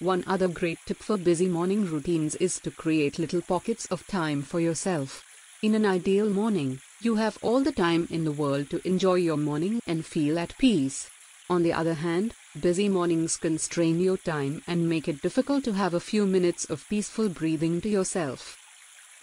One 0.00 0.24
other 0.26 0.48
great 0.48 0.80
tip 0.86 0.98
for 0.98 1.16
busy 1.16 1.46
morning 1.46 1.86
routines 1.86 2.34
is 2.34 2.58
to 2.60 2.72
create 2.72 3.20
little 3.20 3.42
pockets 3.42 3.86
of 3.92 4.04
time 4.08 4.42
for 4.42 4.58
yourself. 4.58 5.22
In 5.62 5.76
an 5.76 5.86
ideal 5.86 6.28
morning, 6.28 6.80
you 7.00 7.14
have 7.14 7.38
all 7.42 7.60
the 7.60 7.70
time 7.70 8.08
in 8.10 8.24
the 8.24 8.32
world 8.32 8.70
to 8.70 8.84
enjoy 8.84 9.14
your 9.14 9.36
morning 9.36 9.80
and 9.86 10.04
feel 10.04 10.36
at 10.36 10.58
peace. 10.58 11.08
On 11.48 11.62
the 11.62 11.72
other 11.72 11.94
hand, 11.94 12.34
busy 12.60 12.88
mornings 12.88 13.36
constrain 13.36 14.00
your 14.00 14.16
time 14.16 14.64
and 14.66 14.88
make 14.88 15.06
it 15.06 15.22
difficult 15.22 15.62
to 15.62 15.74
have 15.74 15.94
a 15.94 16.00
few 16.00 16.26
minutes 16.26 16.64
of 16.64 16.88
peaceful 16.88 17.28
breathing 17.28 17.80
to 17.82 17.88
yourself. 17.88 18.58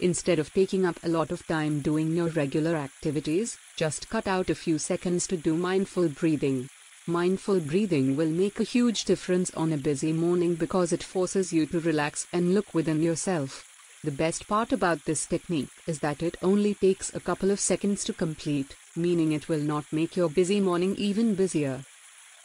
Instead 0.00 0.38
of 0.38 0.52
taking 0.52 0.84
up 0.84 0.98
a 1.02 1.08
lot 1.08 1.30
of 1.30 1.46
time 1.46 1.80
doing 1.80 2.16
your 2.16 2.28
regular 2.28 2.74
activities, 2.74 3.56
just 3.76 4.08
cut 4.08 4.26
out 4.26 4.50
a 4.50 4.54
few 4.54 4.78
seconds 4.78 5.26
to 5.26 5.36
do 5.36 5.56
mindful 5.56 6.08
breathing. 6.08 6.68
Mindful 7.06 7.60
breathing 7.60 8.16
will 8.16 8.30
make 8.30 8.58
a 8.58 8.64
huge 8.64 9.04
difference 9.04 9.52
on 9.54 9.72
a 9.72 9.76
busy 9.76 10.12
morning 10.12 10.54
because 10.54 10.92
it 10.92 11.02
forces 11.02 11.52
you 11.52 11.66
to 11.66 11.78
relax 11.78 12.26
and 12.32 12.54
look 12.54 12.74
within 12.74 13.02
yourself. 13.02 13.70
The 14.02 14.10
best 14.10 14.48
part 14.48 14.72
about 14.72 15.04
this 15.04 15.26
technique 15.26 15.70
is 15.86 16.00
that 16.00 16.22
it 16.22 16.36
only 16.42 16.74
takes 16.74 17.14
a 17.14 17.20
couple 17.20 17.50
of 17.50 17.60
seconds 17.60 18.04
to 18.04 18.12
complete, 18.12 18.74
meaning 18.96 19.32
it 19.32 19.48
will 19.48 19.60
not 19.60 19.92
make 19.92 20.16
your 20.16 20.28
busy 20.28 20.60
morning 20.60 20.96
even 20.96 21.34
busier. 21.34 21.84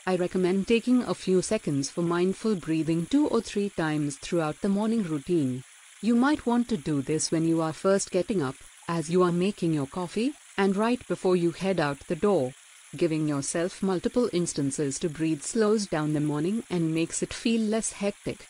I 0.05 0.15
recommend 0.15 0.67
taking 0.67 1.03
a 1.03 1.13
few 1.13 1.41
seconds 1.41 1.89
for 1.89 2.01
mindful 2.01 2.55
breathing 2.55 3.07
two 3.07 3.27
or 3.27 3.41
three 3.41 3.69
times 3.69 4.17
throughout 4.17 4.61
the 4.61 4.69
morning 4.69 5.03
routine. 5.03 5.63
You 6.01 6.15
might 6.15 6.45
want 6.45 6.69
to 6.69 6.77
do 6.77 7.01
this 7.01 7.29
when 7.29 7.45
you 7.45 7.61
are 7.61 7.73
first 7.73 8.09
getting 8.09 8.41
up, 8.41 8.55
as 8.87 9.09
you 9.09 9.21
are 9.21 9.33
making 9.33 9.73
your 9.73 9.85
coffee, 9.85 10.31
and 10.57 10.73
right 10.73 11.05
before 11.09 11.35
you 11.35 11.51
head 11.51 11.77
out 11.77 11.99
the 12.07 12.15
door. 12.15 12.53
Giving 12.95 13.27
yourself 13.27 13.83
multiple 13.83 14.29
instances 14.31 14.97
to 14.99 15.09
breathe 15.09 15.41
slows 15.41 15.87
down 15.87 16.13
the 16.13 16.21
morning 16.21 16.63
and 16.69 16.95
makes 16.95 17.21
it 17.21 17.33
feel 17.33 17.59
less 17.59 17.91
hectic. 17.91 18.47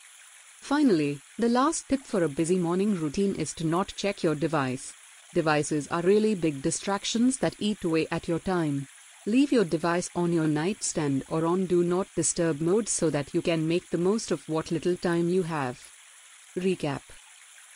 Finally, 0.62 1.22
the 1.40 1.50
last 1.50 1.90
tip 1.90 2.02
for 2.02 2.24
a 2.24 2.30
busy 2.30 2.56
morning 2.56 2.94
routine 2.94 3.34
is 3.34 3.56
to 3.56 3.66
not 3.66 3.96
check 3.96 4.22
your 4.22 4.36
device. 4.36 4.94
Devices 5.34 5.88
are 5.88 6.04
really 6.04 6.36
big 6.36 6.62
distractions 6.62 7.40
that 7.40 7.56
eat 7.58 7.84
away 7.84 8.06
at 8.12 8.28
your 8.28 8.38
time. 8.38 8.88
Leave 9.26 9.52
your 9.52 9.66
device 9.66 10.12
on 10.16 10.32
your 10.32 10.48
nightstand 10.48 11.24
or 11.30 11.48
on 11.48 11.66
Do 11.66 11.84
Not 11.84 12.06
Disturb 12.16 12.62
mode 12.62 12.88
so 12.88 13.10
that 13.10 13.34
you 13.34 13.42
can 13.42 13.68
make 13.68 13.90
the 13.90 13.98
most 13.98 14.30
of 14.30 14.48
what 14.48 14.70
little 14.70 14.96
time 14.96 15.30
you 15.30 15.42
have. 15.42 15.84
Recap 16.56 17.02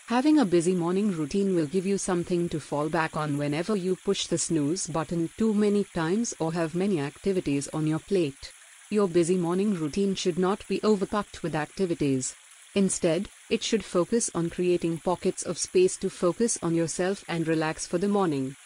Having 0.08 0.38
a 0.38 0.46
busy 0.46 0.76
morning 0.76 1.14
routine 1.14 1.56
will 1.56 1.66
give 1.66 1.86
you 1.86 1.98
something 1.98 2.50
to 2.50 2.60
fall 2.60 2.90
back 2.90 3.16
on 3.16 3.38
whenever 3.38 3.74
you 3.74 3.96
push 3.96 4.28
the 4.28 4.38
snooze 4.38 4.86
button 4.86 5.30
too 5.38 5.54
many 5.54 5.86
times 5.86 6.34
or 6.40 6.52
have 6.52 6.76
many 6.76 7.00
activities 7.00 7.70
on 7.70 7.88
your 7.88 8.00
plate. 8.00 8.52
Your 8.90 9.08
busy 9.08 9.38
morning 9.38 9.74
routine 9.74 10.14
should 10.14 10.38
not 10.38 10.68
be 10.68 10.82
overpacked 10.82 11.42
with 11.42 11.56
activities. 11.56 12.36
Instead, 12.76 13.30
it 13.50 13.64
should 13.64 13.86
focus 13.86 14.30
on 14.36 14.50
creating 14.50 14.98
pockets 14.98 15.42
of 15.42 15.58
space 15.58 15.96
to 15.96 16.10
focus 16.10 16.60
on 16.62 16.76
yourself 16.76 17.24
and 17.30 17.48
relax 17.48 17.88
for 17.88 17.98
the 17.98 18.10
morning. 18.10 18.58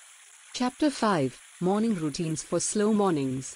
Chapter 0.54 0.89
5 0.89 1.39
Morning 1.62 1.93
routines 1.93 2.41
for 2.41 2.60
slow 2.60 2.93
mornings. 2.93 3.56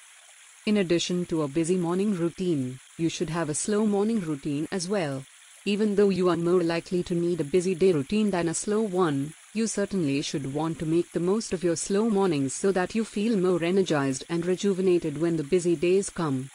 In 0.66 0.76
addition 0.76 1.26
to 1.26 1.42
a 1.42 1.48
busy 1.48 1.76
morning 1.76 2.14
routine, 2.14 2.78
you 2.96 3.08
should 3.08 3.30
have 3.30 3.48
a 3.48 3.54
slow 3.54 3.84
morning 3.86 4.20
routine 4.20 4.68
as 4.70 4.88
well. 4.88 5.24
Even 5.64 5.94
though 5.94 6.08
you 6.08 6.28
are 6.28 6.36
more 6.36 6.62
likely 6.62 7.04
to 7.04 7.14
need 7.14 7.40
a 7.40 7.44
busy 7.44 7.76
day 7.76 7.92
routine 7.92 8.30
than 8.32 8.48
a 8.48 8.54
slow 8.54 8.82
one, 8.82 9.32
you 9.54 9.68
certainly 9.68 10.20
should 10.20 10.52
want 10.52 10.80
to 10.80 10.86
make 10.86 11.12
the 11.12 11.20
most 11.20 11.52
of 11.52 11.62
your 11.62 11.76
slow 11.76 12.10
mornings 12.10 12.52
so 12.52 12.72
that 12.72 12.96
you 12.96 13.04
feel 13.04 13.36
more 13.36 13.62
energized 13.62 14.24
and 14.28 14.44
rejuvenated 14.44 15.20
when 15.20 15.36
the 15.36 15.44
busy 15.44 15.76
days 15.76 16.10
come. 16.10 16.50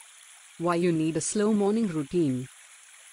Why 0.58 0.76
you 0.76 0.91
need 0.91 1.15
a 1.15 1.22
slow 1.22 1.54
morning 1.54 1.88
routine? 1.88 2.50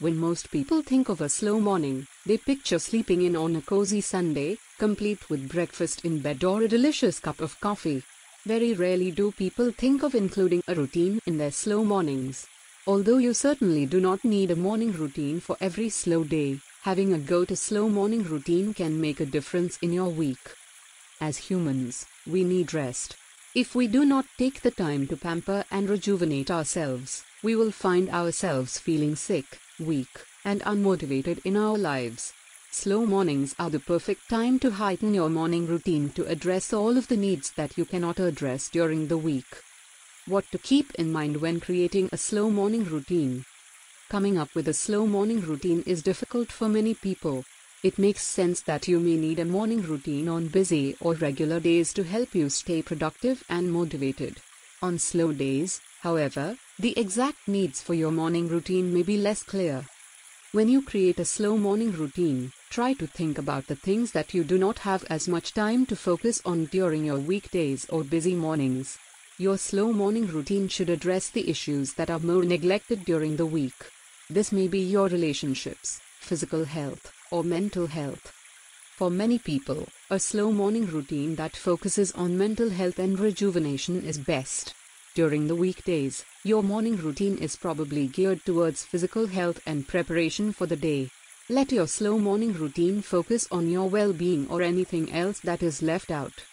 When 0.00 0.16
most 0.16 0.50
people 0.50 0.82
think 0.82 1.08
of 1.08 1.20
a 1.20 1.28
slow 1.28 1.60
morning, 1.60 2.08
they 2.26 2.38
picture 2.38 2.80
sleeping 2.80 3.22
in 3.22 3.36
on 3.36 3.54
a 3.54 3.62
cozy 3.62 4.00
Sunday, 4.00 4.56
complete 4.78 5.30
with 5.30 5.48
breakfast 5.48 6.04
in 6.04 6.18
bed 6.18 6.42
or 6.42 6.62
a 6.62 6.68
delicious 6.68 7.20
cup 7.20 7.40
of 7.40 7.60
coffee. 7.60 8.02
Very 8.44 8.74
rarely 8.74 9.12
do 9.12 9.30
people 9.30 9.70
think 9.70 10.02
of 10.02 10.16
including 10.16 10.64
a 10.66 10.74
routine 10.74 11.20
in 11.26 11.38
their 11.38 11.52
slow 11.52 11.84
mornings. 11.84 12.48
Although 12.86 13.16
you 13.16 13.32
certainly 13.32 13.86
do 13.86 13.98
not 13.98 14.26
need 14.26 14.50
a 14.50 14.56
morning 14.56 14.92
routine 14.92 15.40
for 15.40 15.56
every 15.58 15.88
slow 15.88 16.22
day, 16.22 16.60
having 16.82 17.14
a 17.14 17.18
go 17.18 17.46
to 17.46 17.56
slow 17.56 17.88
morning 17.88 18.24
routine 18.24 18.74
can 18.74 19.00
make 19.00 19.20
a 19.20 19.24
difference 19.24 19.78
in 19.80 19.90
your 19.90 20.10
week. 20.10 20.52
As 21.18 21.48
humans, 21.48 22.04
we 22.26 22.44
need 22.44 22.74
rest. 22.74 23.16
If 23.54 23.74
we 23.74 23.86
do 23.86 24.04
not 24.04 24.26
take 24.36 24.60
the 24.60 24.70
time 24.70 25.06
to 25.06 25.16
pamper 25.16 25.64
and 25.70 25.88
rejuvenate 25.88 26.50
ourselves, 26.50 27.24
we 27.42 27.56
will 27.56 27.70
find 27.70 28.10
ourselves 28.10 28.78
feeling 28.78 29.16
sick, 29.16 29.60
weak, 29.80 30.20
and 30.44 30.60
unmotivated 30.60 31.40
in 31.42 31.56
our 31.56 31.78
lives. 31.78 32.34
Slow 32.70 33.06
mornings 33.06 33.54
are 33.58 33.70
the 33.70 33.80
perfect 33.80 34.28
time 34.28 34.58
to 34.58 34.72
heighten 34.72 35.14
your 35.14 35.30
morning 35.30 35.66
routine 35.66 36.10
to 36.10 36.26
address 36.26 36.70
all 36.74 36.98
of 36.98 37.08
the 37.08 37.16
needs 37.16 37.50
that 37.52 37.78
you 37.78 37.86
cannot 37.86 38.20
address 38.20 38.68
during 38.68 39.08
the 39.08 39.16
week. 39.16 39.63
What 40.26 40.50
to 40.52 40.58
keep 40.58 40.94
in 40.94 41.12
mind 41.12 41.36
when 41.36 41.60
creating 41.60 42.08
a 42.10 42.16
slow 42.16 42.48
morning 42.48 42.84
routine. 42.84 43.44
Coming 44.08 44.38
up 44.38 44.54
with 44.54 44.68
a 44.68 44.72
slow 44.72 45.06
morning 45.06 45.42
routine 45.42 45.82
is 45.84 46.02
difficult 46.02 46.50
for 46.50 46.66
many 46.66 46.94
people. 46.94 47.44
It 47.82 47.98
makes 47.98 48.22
sense 48.22 48.62
that 48.62 48.88
you 48.88 49.00
may 49.00 49.16
need 49.16 49.38
a 49.38 49.44
morning 49.44 49.82
routine 49.82 50.30
on 50.30 50.46
busy 50.46 50.96
or 50.98 51.12
regular 51.12 51.60
days 51.60 51.92
to 51.92 52.04
help 52.04 52.34
you 52.34 52.48
stay 52.48 52.80
productive 52.80 53.44
and 53.50 53.70
motivated. 53.70 54.40
On 54.80 54.98
slow 54.98 55.30
days, 55.30 55.82
however, 56.00 56.56
the 56.78 56.98
exact 56.98 57.46
needs 57.46 57.82
for 57.82 57.92
your 57.92 58.10
morning 58.10 58.48
routine 58.48 58.94
may 58.94 59.02
be 59.02 59.18
less 59.18 59.42
clear. 59.42 59.84
When 60.52 60.70
you 60.70 60.80
create 60.80 61.20
a 61.20 61.26
slow 61.26 61.58
morning 61.58 61.92
routine, 61.92 62.50
try 62.70 62.94
to 62.94 63.06
think 63.06 63.36
about 63.36 63.66
the 63.66 63.76
things 63.76 64.12
that 64.12 64.32
you 64.32 64.42
do 64.42 64.56
not 64.56 64.78
have 64.78 65.04
as 65.10 65.28
much 65.28 65.52
time 65.52 65.84
to 65.84 65.94
focus 65.96 66.40
on 66.46 66.64
during 66.64 67.04
your 67.04 67.18
weekdays 67.18 67.84
or 67.90 68.02
busy 68.04 68.34
mornings. 68.34 68.96
Your 69.36 69.58
slow 69.58 69.92
morning 69.92 70.28
routine 70.28 70.68
should 70.68 70.88
address 70.88 71.28
the 71.28 71.50
issues 71.50 71.94
that 71.94 72.08
are 72.08 72.20
more 72.20 72.44
neglected 72.44 73.04
during 73.04 73.34
the 73.34 73.44
week. 73.44 73.74
This 74.30 74.52
may 74.52 74.68
be 74.68 74.78
your 74.78 75.08
relationships, 75.08 75.98
physical 76.20 76.64
health, 76.64 77.12
or 77.32 77.42
mental 77.42 77.88
health. 77.88 78.32
For 78.94 79.10
many 79.10 79.40
people, 79.40 79.88
a 80.08 80.20
slow 80.20 80.52
morning 80.52 80.86
routine 80.86 81.34
that 81.34 81.56
focuses 81.56 82.12
on 82.12 82.38
mental 82.38 82.70
health 82.70 83.00
and 83.00 83.18
rejuvenation 83.18 84.04
is 84.04 84.18
best. 84.18 84.72
During 85.16 85.48
the 85.48 85.56
weekdays, 85.56 86.24
your 86.44 86.62
morning 86.62 86.96
routine 86.96 87.36
is 87.38 87.56
probably 87.56 88.06
geared 88.06 88.44
towards 88.44 88.84
physical 88.84 89.26
health 89.26 89.60
and 89.66 89.88
preparation 89.88 90.52
for 90.52 90.66
the 90.66 90.76
day. 90.76 91.10
Let 91.48 91.72
your 91.72 91.88
slow 91.88 92.18
morning 92.18 92.52
routine 92.52 93.02
focus 93.02 93.48
on 93.50 93.68
your 93.68 93.88
well 93.90 94.12
being 94.12 94.46
or 94.48 94.62
anything 94.62 95.12
else 95.12 95.40
that 95.40 95.60
is 95.60 95.82
left 95.82 96.12
out. 96.12 96.44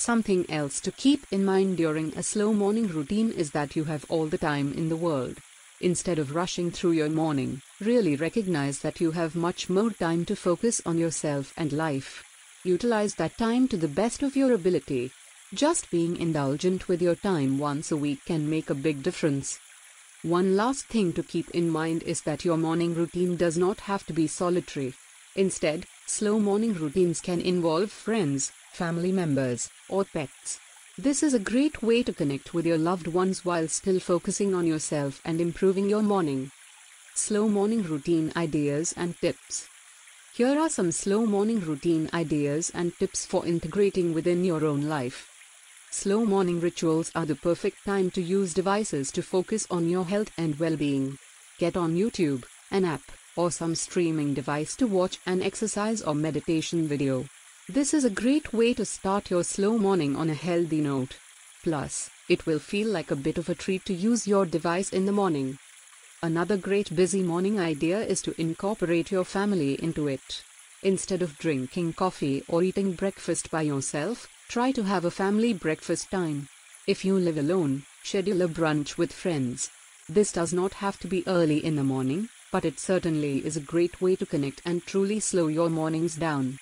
Something 0.00 0.46
else 0.48 0.80
to 0.80 0.92
keep 0.92 1.26
in 1.30 1.44
mind 1.44 1.76
during 1.76 2.16
a 2.16 2.22
slow 2.22 2.54
morning 2.54 2.88
routine 2.88 3.30
is 3.30 3.50
that 3.50 3.76
you 3.76 3.84
have 3.84 4.06
all 4.08 4.24
the 4.28 4.38
time 4.38 4.72
in 4.72 4.88
the 4.88 4.96
world. 4.96 5.36
Instead 5.78 6.18
of 6.18 6.34
rushing 6.34 6.70
through 6.70 6.92
your 6.92 7.10
morning, 7.10 7.60
really 7.80 8.16
recognize 8.16 8.78
that 8.78 8.98
you 9.02 9.10
have 9.10 9.36
much 9.36 9.68
more 9.68 9.90
time 9.90 10.24
to 10.24 10.34
focus 10.34 10.80
on 10.86 10.96
yourself 10.96 11.52
and 11.54 11.74
life. 11.74 12.24
Utilize 12.64 13.16
that 13.16 13.36
time 13.36 13.68
to 13.68 13.76
the 13.76 13.88
best 13.88 14.22
of 14.22 14.36
your 14.36 14.54
ability. 14.54 15.10
Just 15.52 15.90
being 15.90 16.16
indulgent 16.16 16.88
with 16.88 17.02
your 17.02 17.16
time 17.16 17.58
once 17.58 17.92
a 17.92 17.96
week 17.98 18.24
can 18.24 18.48
make 18.48 18.70
a 18.70 18.74
big 18.74 19.02
difference. 19.02 19.58
One 20.22 20.56
last 20.56 20.86
thing 20.86 21.12
to 21.12 21.22
keep 21.22 21.50
in 21.50 21.68
mind 21.68 22.04
is 22.04 22.22
that 22.22 22.42
your 22.42 22.56
morning 22.56 22.94
routine 22.94 23.36
does 23.36 23.58
not 23.58 23.80
have 23.80 24.06
to 24.06 24.14
be 24.14 24.26
solitary. 24.26 24.94
Instead, 25.36 25.84
slow 26.06 26.40
morning 26.40 26.72
routines 26.72 27.20
can 27.20 27.42
involve 27.42 27.90
friends, 27.90 28.50
family 28.72 29.12
members, 29.12 29.70
or 29.88 30.04
pets. 30.04 30.58
This 30.96 31.22
is 31.22 31.34
a 31.34 31.38
great 31.38 31.82
way 31.82 32.02
to 32.02 32.12
connect 32.12 32.52
with 32.52 32.66
your 32.66 32.78
loved 32.78 33.06
ones 33.06 33.44
while 33.44 33.68
still 33.68 34.00
focusing 34.00 34.54
on 34.54 34.66
yourself 34.66 35.20
and 35.24 35.40
improving 35.40 35.88
your 35.88 36.02
morning. 36.02 36.50
Slow 37.14 37.48
morning 37.48 37.82
routine 37.82 38.32
ideas 38.36 38.94
and 38.96 39.16
tips. 39.20 39.68
Here 40.34 40.58
are 40.58 40.68
some 40.68 40.92
slow 40.92 41.26
morning 41.26 41.60
routine 41.60 42.08
ideas 42.14 42.70
and 42.74 42.96
tips 42.98 43.26
for 43.26 43.46
integrating 43.46 44.14
within 44.14 44.44
your 44.44 44.64
own 44.64 44.88
life. 44.88 45.28
Slow 45.90 46.24
morning 46.24 46.60
rituals 46.60 47.10
are 47.14 47.26
the 47.26 47.34
perfect 47.34 47.84
time 47.84 48.10
to 48.12 48.22
use 48.22 48.54
devices 48.54 49.10
to 49.12 49.22
focus 49.22 49.66
on 49.70 49.88
your 49.88 50.04
health 50.04 50.30
and 50.38 50.58
well 50.58 50.76
being. 50.76 51.18
Get 51.58 51.76
on 51.76 51.96
YouTube, 51.96 52.44
an 52.70 52.84
app, 52.84 53.02
or 53.36 53.50
some 53.50 53.74
streaming 53.74 54.32
device 54.34 54.76
to 54.76 54.86
watch 54.86 55.18
an 55.26 55.42
exercise 55.42 56.00
or 56.00 56.14
meditation 56.14 56.86
video. 56.86 57.26
This 57.72 57.94
is 57.94 58.04
a 58.04 58.10
great 58.10 58.52
way 58.52 58.74
to 58.74 58.84
start 58.84 59.30
your 59.30 59.44
slow 59.44 59.78
morning 59.78 60.16
on 60.16 60.28
a 60.28 60.34
healthy 60.34 60.80
note. 60.80 61.18
Plus, 61.62 62.10
it 62.28 62.44
will 62.44 62.58
feel 62.58 62.88
like 62.88 63.12
a 63.12 63.22
bit 63.26 63.38
of 63.38 63.48
a 63.48 63.54
treat 63.54 63.84
to 63.84 63.94
use 63.94 64.26
your 64.26 64.44
device 64.44 64.90
in 64.90 65.06
the 65.06 65.12
morning. 65.12 65.56
Another 66.20 66.56
great 66.56 66.96
busy 66.96 67.22
morning 67.22 67.60
idea 67.60 68.00
is 68.00 68.22
to 68.22 68.34
incorporate 68.40 69.12
your 69.12 69.24
family 69.24 69.74
into 69.80 70.08
it. 70.08 70.42
Instead 70.82 71.22
of 71.22 71.38
drinking 71.38 71.92
coffee 71.92 72.42
or 72.48 72.64
eating 72.64 72.94
breakfast 72.94 73.52
by 73.52 73.62
yourself, 73.62 74.26
Try 74.48 74.72
to 74.72 74.82
have 74.82 75.04
a 75.04 75.12
family 75.12 75.52
breakfast 75.52 76.10
time. 76.10 76.48
If 76.88 77.04
you 77.04 77.16
live 77.16 77.38
alone, 77.38 77.84
schedule 78.02 78.42
a 78.42 78.48
brunch 78.48 78.98
with 78.98 79.12
friends. 79.12 79.70
This 80.08 80.32
does 80.32 80.52
not 80.52 80.82
have 80.82 80.98
to 80.98 81.06
be 81.06 81.22
early 81.28 81.64
in 81.64 81.76
the 81.76 81.84
morning, 81.84 82.30
but 82.50 82.64
it 82.64 82.80
certainly 82.80 83.46
is 83.46 83.56
a 83.56 83.60
great 83.60 84.00
way 84.00 84.16
to 84.16 84.26
connect 84.26 84.60
and 84.64 84.84
truly 84.84 85.20
slow 85.20 85.46
your 85.46 85.70
mornings 85.70 86.16
down. 86.16 86.58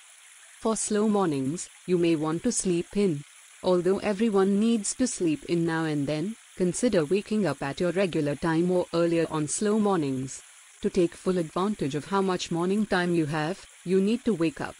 For 0.60 0.74
slow 0.74 1.08
mornings, 1.08 1.68
you 1.86 1.98
may 1.98 2.16
want 2.16 2.42
to 2.42 2.50
sleep 2.50 2.96
in. 2.96 3.22
Although 3.62 3.98
everyone 3.98 4.58
needs 4.58 4.92
to 4.96 5.06
sleep 5.06 5.44
in 5.44 5.64
now 5.64 5.84
and 5.84 6.04
then, 6.04 6.34
consider 6.56 7.04
waking 7.04 7.46
up 7.46 7.62
at 7.62 7.78
your 7.78 7.92
regular 7.92 8.34
time 8.34 8.68
or 8.72 8.86
earlier 8.92 9.28
on 9.30 9.46
slow 9.46 9.78
mornings. 9.78 10.42
To 10.80 10.90
take 10.90 11.14
full 11.14 11.38
advantage 11.38 11.94
of 11.94 12.06
how 12.06 12.22
much 12.22 12.50
morning 12.50 12.86
time 12.86 13.14
you 13.14 13.26
have, 13.26 13.64
you 13.84 14.00
need 14.00 14.24
to 14.24 14.34
wake 14.34 14.60
up. 14.60 14.74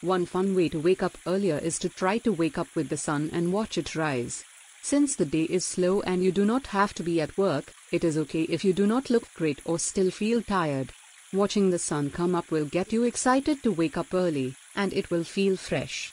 One 0.00 0.26
fun 0.26 0.54
way 0.54 0.68
to 0.68 0.78
wake 0.78 1.02
up 1.02 1.18
earlier 1.26 1.58
is 1.58 1.80
to 1.80 1.88
try 1.88 2.18
to 2.18 2.32
wake 2.32 2.56
up 2.56 2.68
with 2.76 2.88
the 2.88 2.96
sun 2.96 3.30
and 3.32 3.52
watch 3.52 3.76
it 3.78 3.96
rise. 3.96 4.44
Since 4.80 5.16
the 5.16 5.24
day 5.24 5.42
is 5.42 5.64
slow 5.64 6.02
and 6.02 6.22
you 6.22 6.30
do 6.30 6.44
not 6.44 6.68
have 6.68 6.94
to 6.94 7.02
be 7.02 7.20
at 7.20 7.36
work, 7.36 7.72
it 7.90 8.04
is 8.04 8.16
okay 8.16 8.42
if 8.42 8.64
you 8.64 8.72
do 8.72 8.86
not 8.86 9.10
look 9.10 9.34
great 9.34 9.60
or 9.64 9.80
still 9.80 10.12
feel 10.12 10.40
tired. 10.40 10.92
Watching 11.32 11.70
the 11.70 11.78
sun 11.78 12.10
come 12.10 12.34
up 12.34 12.50
will 12.50 12.64
get 12.64 12.92
you 12.92 13.04
excited 13.04 13.62
to 13.62 13.70
wake 13.70 13.96
up 13.96 14.12
early, 14.12 14.56
and 14.74 14.92
it 14.92 15.12
will 15.12 15.22
feel 15.22 15.56
fresh. 15.56 16.12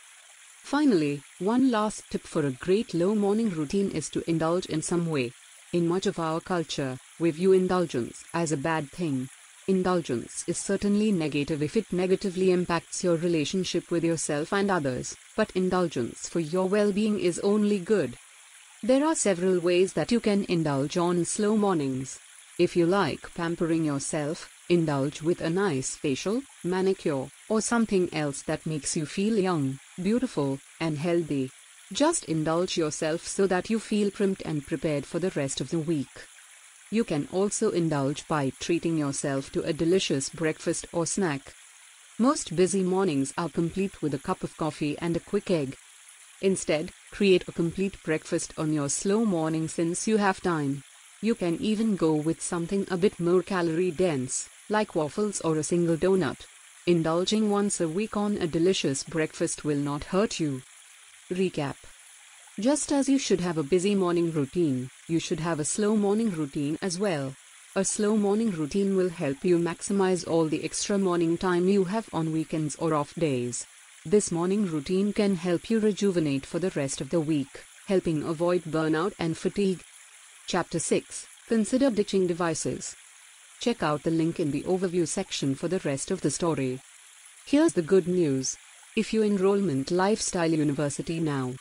Finally, 0.62 1.24
one 1.40 1.72
last 1.72 2.04
tip 2.12 2.22
for 2.22 2.46
a 2.46 2.52
great 2.52 2.94
low 2.94 3.16
morning 3.16 3.50
routine 3.50 3.90
is 3.90 4.10
to 4.10 4.30
indulge 4.30 4.68
in 4.68 4.84
some 4.84 5.08
way. 5.08 5.32
In 5.74 5.88
much 5.88 6.06
of 6.06 6.20
our 6.20 6.40
culture, 6.40 7.00
we 7.20 7.32
view 7.32 7.52
indulgence 7.52 8.26
as 8.32 8.52
a 8.52 8.58
bad 8.58 8.92
thing. 8.92 9.28
Indulgence 9.68 10.44
is 10.46 10.60
certainly 10.60 11.12
negative 11.12 11.64
if 11.64 11.76
it 11.76 11.92
negatively 11.92 12.52
impacts 12.52 13.04
your 13.04 13.16
relationship 13.16 13.90
with 13.90 14.04
yourself 14.04 14.54
and 14.54 14.70
others, 14.70 15.16
but 15.36 15.52
indulgence 15.56 16.30
for 16.30 16.42
your 16.42 16.70
well 16.70 16.92
being 16.92 17.20
is 17.20 17.40
only 17.40 17.80
good. 17.80 18.18
There 18.84 19.04
are 19.04 19.16
several 19.16 19.60
ways 19.60 19.94
that 19.94 20.12
you 20.12 20.20
can 20.20 20.46
indulge 20.48 20.96
on 20.96 21.26
slow 21.26 21.58
mornings. 21.58 22.20
If 22.60 22.76
you 22.76 22.86
like 22.86 23.34
pampering 23.34 23.84
yourself, 23.84 24.50
indulge 24.70 25.22
with 25.22 25.42
a 25.42 25.50
nice 25.50 25.96
facial, 25.96 26.42
manicure, 26.64 27.28
or 27.50 27.62
something 27.62 28.14
else 28.14 28.42
that 28.44 28.66
makes 28.66 28.96
you 28.98 29.06
feel 29.06 29.38
young, 29.38 29.80
beautiful, 30.02 30.60
and 30.80 30.98
healthy. 30.98 31.50
Just 31.94 32.26
indulge 32.26 32.78
yourself 32.78 33.26
so 33.26 33.48
that 33.48 33.70
you 33.70 33.80
feel 33.80 34.12
primed 34.12 34.42
and 34.44 34.66
prepared 34.66 35.06
for 35.06 35.20
the 35.20 35.32
rest 35.32 35.62
of 35.62 35.70
the 35.70 35.80
week. 35.80 36.28
You 36.92 37.04
can 37.04 37.28
also 37.32 37.72
indulge 37.72 38.28
by 38.28 38.52
treating 38.60 38.98
yourself 38.98 39.52
to 39.54 39.62
a 39.64 39.74
delicious 39.74 40.30
breakfast 40.30 40.86
or 40.92 41.06
snack. 41.06 41.54
Most 42.20 42.56
busy 42.56 42.84
mornings 42.84 43.34
are 43.38 43.50
complete 43.50 44.02
with 44.02 44.14
a 44.14 44.20
cup 44.20 44.44
of 44.44 44.58
coffee 44.58 44.98
and 45.00 45.16
a 45.16 45.22
quick 45.22 45.50
egg. 45.50 45.78
Instead, 46.42 46.92
create 47.12 47.48
a 47.48 47.52
complete 47.52 48.02
breakfast 48.04 48.54
on 48.58 48.74
your 48.74 48.90
slow 48.90 49.24
morning 49.24 49.68
since 49.68 50.08
you 50.08 50.18
have 50.18 50.42
time. 50.42 50.84
You 51.22 51.36
can 51.36 51.58
even 51.62 51.96
go 51.96 52.14
with 52.14 52.42
something 52.42 52.86
a 52.92 52.98
bit 52.98 53.20
more 53.20 53.42
calorie 53.42 53.92
dense, 53.92 54.50
like 54.70 54.96
waffles 54.96 55.42
or 55.42 55.58
a 55.58 55.64
single 55.64 55.98
donut. 55.98 56.46
Indulging 56.86 57.50
once 57.50 57.82
a 57.82 57.88
week 57.88 58.16
on 58.16 58.38
a 58.38 58.48
delicious 58.48 59.04
breakfast 59.04 59.66
will 59.66 59.78
not 59.78 60.06
hurt 60.06 60.40
you. 60.40 60.62
Recap 61.30 61.76
Just 62.60 62.92
as 62.92 63.10
you 63.10 63.20
should 63.20 63.42
have 63.42 63.58
a 63.58 63.64
busy 63.64 63.96
morning 63.96 64.32
routine, 64.32 64.90
you 65.08 65.20
should 65.20 65.42
have 65.42 65.60
a 65.60 65.66
slow 65.66 65.96
morning 65.96 66.32
routine 66.32 66.78
as 66.82 66.98
well. 66.98 67.36
A 67.76 67.84
slow 67.86 68.18
morning 68.18 68.52
routine 68.52 68.96
will 68.96 69.10
help 69.10 69.44
you 69.44 69.60
maximize 69.60 70.28
all 70.28 70.46
the 70.48 70.64
extra 70.64 70.98
morning 70.98 71.38
time 71.38 71.68
you 71.68 71.84
have 71.84 72.10
on 72.14 72.32
weekends 72.32 72.76
or 72.78 72.94
off 72.94 73.14
days. 73.16 73.66
This 74.06 74.32
morning 74.32 74.66
routine 74.66 75.12
can 75.12 75.36
help 75.36 75.70
you 75.70 75.80
rejuvenate 75.80 76.46
for 76.46 76.60
the 76.60 76.72
rest 76.72 77.02
of 77.02 77.10
the 77.10 77.20
week, 77.20 77.66
helping 77.88 78.24
avoid 78.24 78.64
burnout 78.64 79.14
and 79.20 79.38
fatigue. 79.38 79.84
Chapter 80.48 80.80
6 80.80 81.28
Consider 81.48 81.90
ditching 81.92 82.28
devices. 82.28 82.96
Check 83.60 83.82
out 83.82 84.04
the 84.04 84.12
link 84.12 84.40
in 84.40 84.52
the 84.52 84.64
overview 84.64 85.08
section 85.08 85.56
for 85.56 85.68
the 85.68 85.80
rest 85.80 86.12
of 86.12 86.22
the 86.22 86.32
story. 86.32 86.80
Here's 87.46 87.74
the 87.74 87.82
good 87.82 88.08
news. 88.08 88.58
If 88.96 89.14
you 89.14 89.24
enrollment 89.24 89.92
Lifestyle 89.92 90.52
University 90.52 91.20
now, 91.20 91.54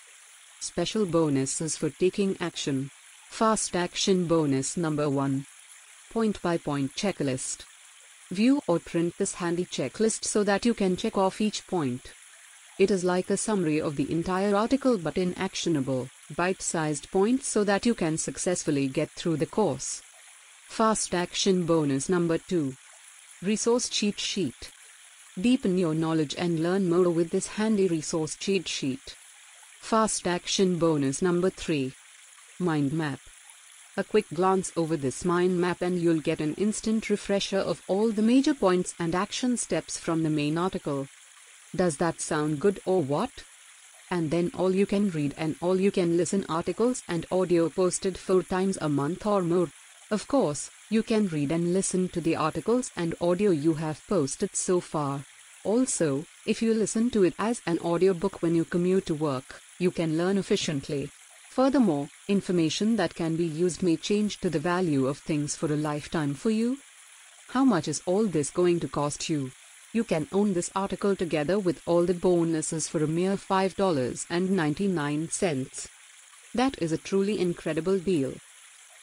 special 0.61 1.07
bonuses 1.07 1.77
for 1.77 1.91
taking 1.91 2.37
action. 2.41 2.91
Fast 3.31 3.77
action 3.77 4.27
bonus 4.27 4.77
number 4.77 5.09
1 5.11 5.47
point 6.17 6.41
by 6.41 6.57
point 6.57 6.95
checklist. 6.95 7.65
View 8.31 8.63
or 8.67 8.79
print 8.79 9.13
this 9.19 9.35
handy 9.35 9.67
checklist 9.67 10.25
so 10.25 10.43
that 10.43 10.65
you 10.65 10.73
can 10.73 10.97
check 10.97 11.19
off 11.19 11.43
each 11.43 11.67
point. 11.67 12.13
It 12.79 12.91
is 12.91 13.05
like 13.05 13.29
a 13.29 13.37
summary 13.37 13.81
of 13.81 13.97
the 13.97 14.11
entire 14.11 14.57
article 14.57 14.97
but 14.97 15.19
in 15.19 15.35
actionable, 15.35 16.09
bite 16.35 16.63
sized 16.63 17.11
points 17.11 17.49
so 17.49 17.65
that 17.65 17.85
you 17.85 17.95
can 17.95 18.17
successfully 18.17 18.89
get 18.89 19.11
through 19.11 19.37
the 19.37 19.47
course. 19.47 20.01
Fast 20.69 21.15
action 21.15 21.65
bonus 21.65 22.07
number 22.11 22.37
2 22.37 22.75
Resource 23.43 23.89
cheat 23.89 24.21
sheet. 24.21 24.71
Deepen 25.41 25.79
your 25.79 25.95
knowledge 25.95 26.35
and 26.37 26.63
learn 26.63 26.91
more 26.91 27.09
with 27.09 27.31
this 27.31 27.47
handy 27.47 27.89
resource 27.89 28.37
cheat 28.37 28.69
sheet. 28.69 29.17
Fast 29.81 30.27
action 30.27 30.79
bonus 30.79 31.23
number 31.23 31.49
3 31.49 31.95
Mind 32.59 32.93
map. 32.93 33.21
A 33.97 34.05
quick 34.05 34.27
glance 34.35 34.71
over 34.77 34.99
this 34.99 35.25
mind 35.25 35.59
map 35.59 35.81
and 35.81 35.99
you'll 35.99 36.21
get 36.21 36.41
an 36.41 36.53
instant 36.57 37.09
refresher 37.09 37.59
of 37.59 37.83
all 37.89 38.13
the 38.13 38.21
major 38.21 38.53
points 38.53 38.95
and 38.99 39.15
action 39.15 39.57
steps 39.57 39.97
from 39.97 40.25
the 40.25 40.31
main 40.31 40.59
article. 40.59 41.09
Does 41.75 41.97
that 41.97 42.21
sound 42.21 42.61
good 42.61 42.81
or 42.85 43.01
what? 43.01 43.45
And 44.11 44.31
then 44.31 44.51
all 44.55 44.75
you 44.75 44.85
can 44.85 45.09
read 45.09 45.35
and 45.39 45.57
all 45.63 45.81
you 45.81 45.91
can 45.91 46.19
listen 46.19 46.45
articles 46.51 47.03
and 47.09 47.25
audio 47.33 47.71
posted 47.71 48.19
four 48.19 48.43
times 48.43 48.77
a 48.83 48.91
month 48.91 49.25
or 49.25 49.41
more. 49.41 49.71
Of 50.09 50.29
course, 50.29 50.71
you 50.89 51.03
can 51.03 51.27
read 51.27 51.51
and 51.51 51.73
listen 51.73 52.09
to 52.11 52.21
the 52.21 52.37
articles 52.37 52.93
and 52.95 53.17
audio 53.21 53.51
you 53.51 53.75
have 53.75 54.07
posted 54.07 54.55
so 54.55 54.79
far. 54.79 55.25
Also, 55.65 56.27
if 56.47 56.63
you 56.63 56.73
listen 56.73 57.11
to 57.11 57.25
it 57.25 57.35
as 57.41 57.61
an 57.67 57.81
audiobook 57.81 58.41
when 58.41 58.55
you 58.55 58.65
commute 58.65 59.07
to 59.07 59.15
work, 59.15 59.61
you 59.81 59.91
can 59.91 60.17
learn 60.17 60.39
efficiently. 60.39 61.11
Furthermore, 61.51 62.09
information 62.29 62.95
that 62.95 63.17
can 63.17 63.35
be 63.35 63.47
used 63.47 63.83
may 63.83 63.97
change 63.97 64.39
to 64.39 64.49
the 64.49 64.61
value 64.61 65.09
of 65.09 65.19
things 65.19 65.57
for 65.57 65.73
a 65.73 65.77
lifetime 65.77 66.35
for 66.35 66.51
you. 66.51 66.79
How 67.49 67.65
much 67.65 67.89
is 67.89 68.01
all 68.07 68.27
this 68.27 68.51
going 68.51 68.79
to 68.81 68.89
cost 68.89 69.29
you? 69.29 69.51
You 69.93 70.05
can 70.05 70.29
own 70.31 70.53
this 70.53 70.71
article 70.77 71.17
together 71.17 71.59
with 71.59 71.83
all 71.85 72.05
the 72.05 72.15
bonuses 72.15 72.87
for 72.87 73.03
a 73.03 73.09
mere 73.09 73.37
$5.99. 73.37 75.89
That 76.55 76.81
is 76.81 76.93
a 76.93 76.99
truly 76.99 77.41
incredible 77.41 77.99
deal. 77.99 78.35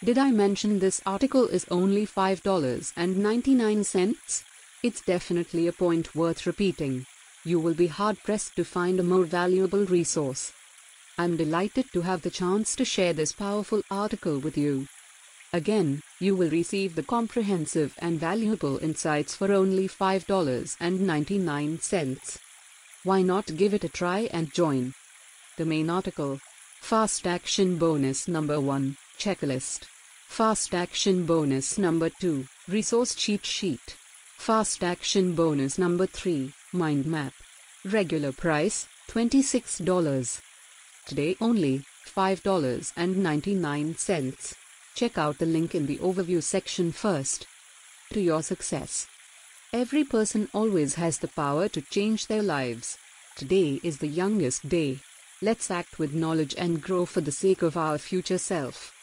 Did 0.03 0.17
I 0.17 0.31
mention 0.31 0.79
this 0.79 1.01
article 1.05 1.47
is 1.47 1.65
only 1.71 2.05
$5.99? 2.05 4.43
It's 4.83 4.99
definitely 4.99 5.65
a 5.65 5.71
point 5.71 6.13
worth 6.13 6.45
repeating. 6.45 7.05
You 7.45 7.61
will 7.61 7.73
be 7.73 7.87
hard 7.87 8.21
pressed 8.21 8.57
to 8.57 8.65
find 8.65 8.99
a 8.99 9.03
more 9.03 9.23
valuable 9.23 9.85
resource. 9.85 10.51
I'm 11.17 11.37
delighted 11.37 11.85
to 11.93 12.01
have 12.01 12.21
the 12.21 12.29
chance 12.29 12.75
to 12.75 12.83
share 12.83 13.13
this 13.13 13.31
powerful 13.31 13.81
article 13.89 14.39
with 14.39 14.57
you. 14.57 14.89
Again, 15.53 16.01
you 16.19 16.35
will 16.35 16.49
receive 16.49 16.95
the 16.95 17.03
comprehensive 17.03 17.95
and 17.99 18.19
valuable 18.19 18.79
insights 18.79 19.37
for 19.37 19.53
only 19.53 19.87
$5.99. 19.87 22.37
Why 23.05 23.21
not 23.21 23.55
give 23.55 23.73
it 23.73 23.85
a 23.85 23.89
try 23.89 24.27
and 24.33 24.53
join? 24.53 24.95
The 25.55 25.63
main 25.63 25.89
article 25.89 26.41
Fast 26.81 27.25
Action 27.25 27.77
Bonus 27.77 28.27
Number 28.27 28.59
1 28.59 28.97
Checklist. 29.17 29.92
Fast 30.33 30.73
Action 30.73 31.27
Bonus 31.27 31.77
Number 31.77 32.09
2 32.09 32.47
Resource 32.67 33.13
Cheat 33.13 33.45
Sheet. 33.45 33.95
Fast 34.35 34.83
Action 34.83 35.35
Bonus 35.35 35.77
Number 35.77 36.07
3 36.07 36.51
Mind 36.71 37.05
Map. 37.05 37.33
Regular 37.85 38.31
price 38.31 38.87
$26. 39.11 40.41
Today 41.05 41.37
only 41.39 41.85
$5.99. 42.07 44.53
Check 44.95 45.19
out 45.19 45.37
the 45.37 45.45
link 45.45 45.75
in 45.75 45.85
the 45.85 45.99
overview 45.99 46.41
section 46.41 46.91
first. 46.91 47.45
To 48.13 48.19
your 48.19 48.41
success. 48.41 49.05
Every 49.71 50.03
person 50.03 50.49
always 50.51 50.95
has 50.95 51.19
the 51.19 51.27
power 51.27 51.67
to 51.67 51.79
change 51.79 52.25
their 52.25 52.41
lives. 52.41 52.97
Today 53.35 53.79
is 53.83 53.99
the 53.99 54.07
youngest 54.07 54.67
day. 54.67 54.97
Let's 55.43 55.69
act 55.69 55.99
with 55.99 56.15
knowledge 56.15 56.55
and 56.57 56.81
grow 56.81 57.05
for 57.05 57.21
the 57.21 57.31
sake 57.31 57.61
of 57.61 57.77
our 57.77 57.99
future 57.99 58.39
self. 58.39 58.95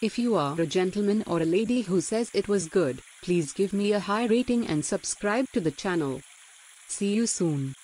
If 0.00 0.16
you 0.16 0.36
are 0.36 0.60
a 0.60 0.64
gentleman 0.64 1.24
or 1.26 1.40
a 1.40 1.44
lady 1.44 1.80
who 1.80 2.00
says 2.00 2.30
it 2.32 2.46
was 2.46 2.68
good, 2.68 3.02
please 3.20 3.52
give 3.52 3.72
me 3.72 3.92
a 3.92 3.98
high 3.98 4.26
rating 4.26 4.64
and 4.68 4.84
subscribe 4.84 5.46
to 5.52 5.60
the 5.60 5.72
channel. 5.72 6.20
See 6.86 7.12
you 7.14 7.26
soon. 7.26 7.74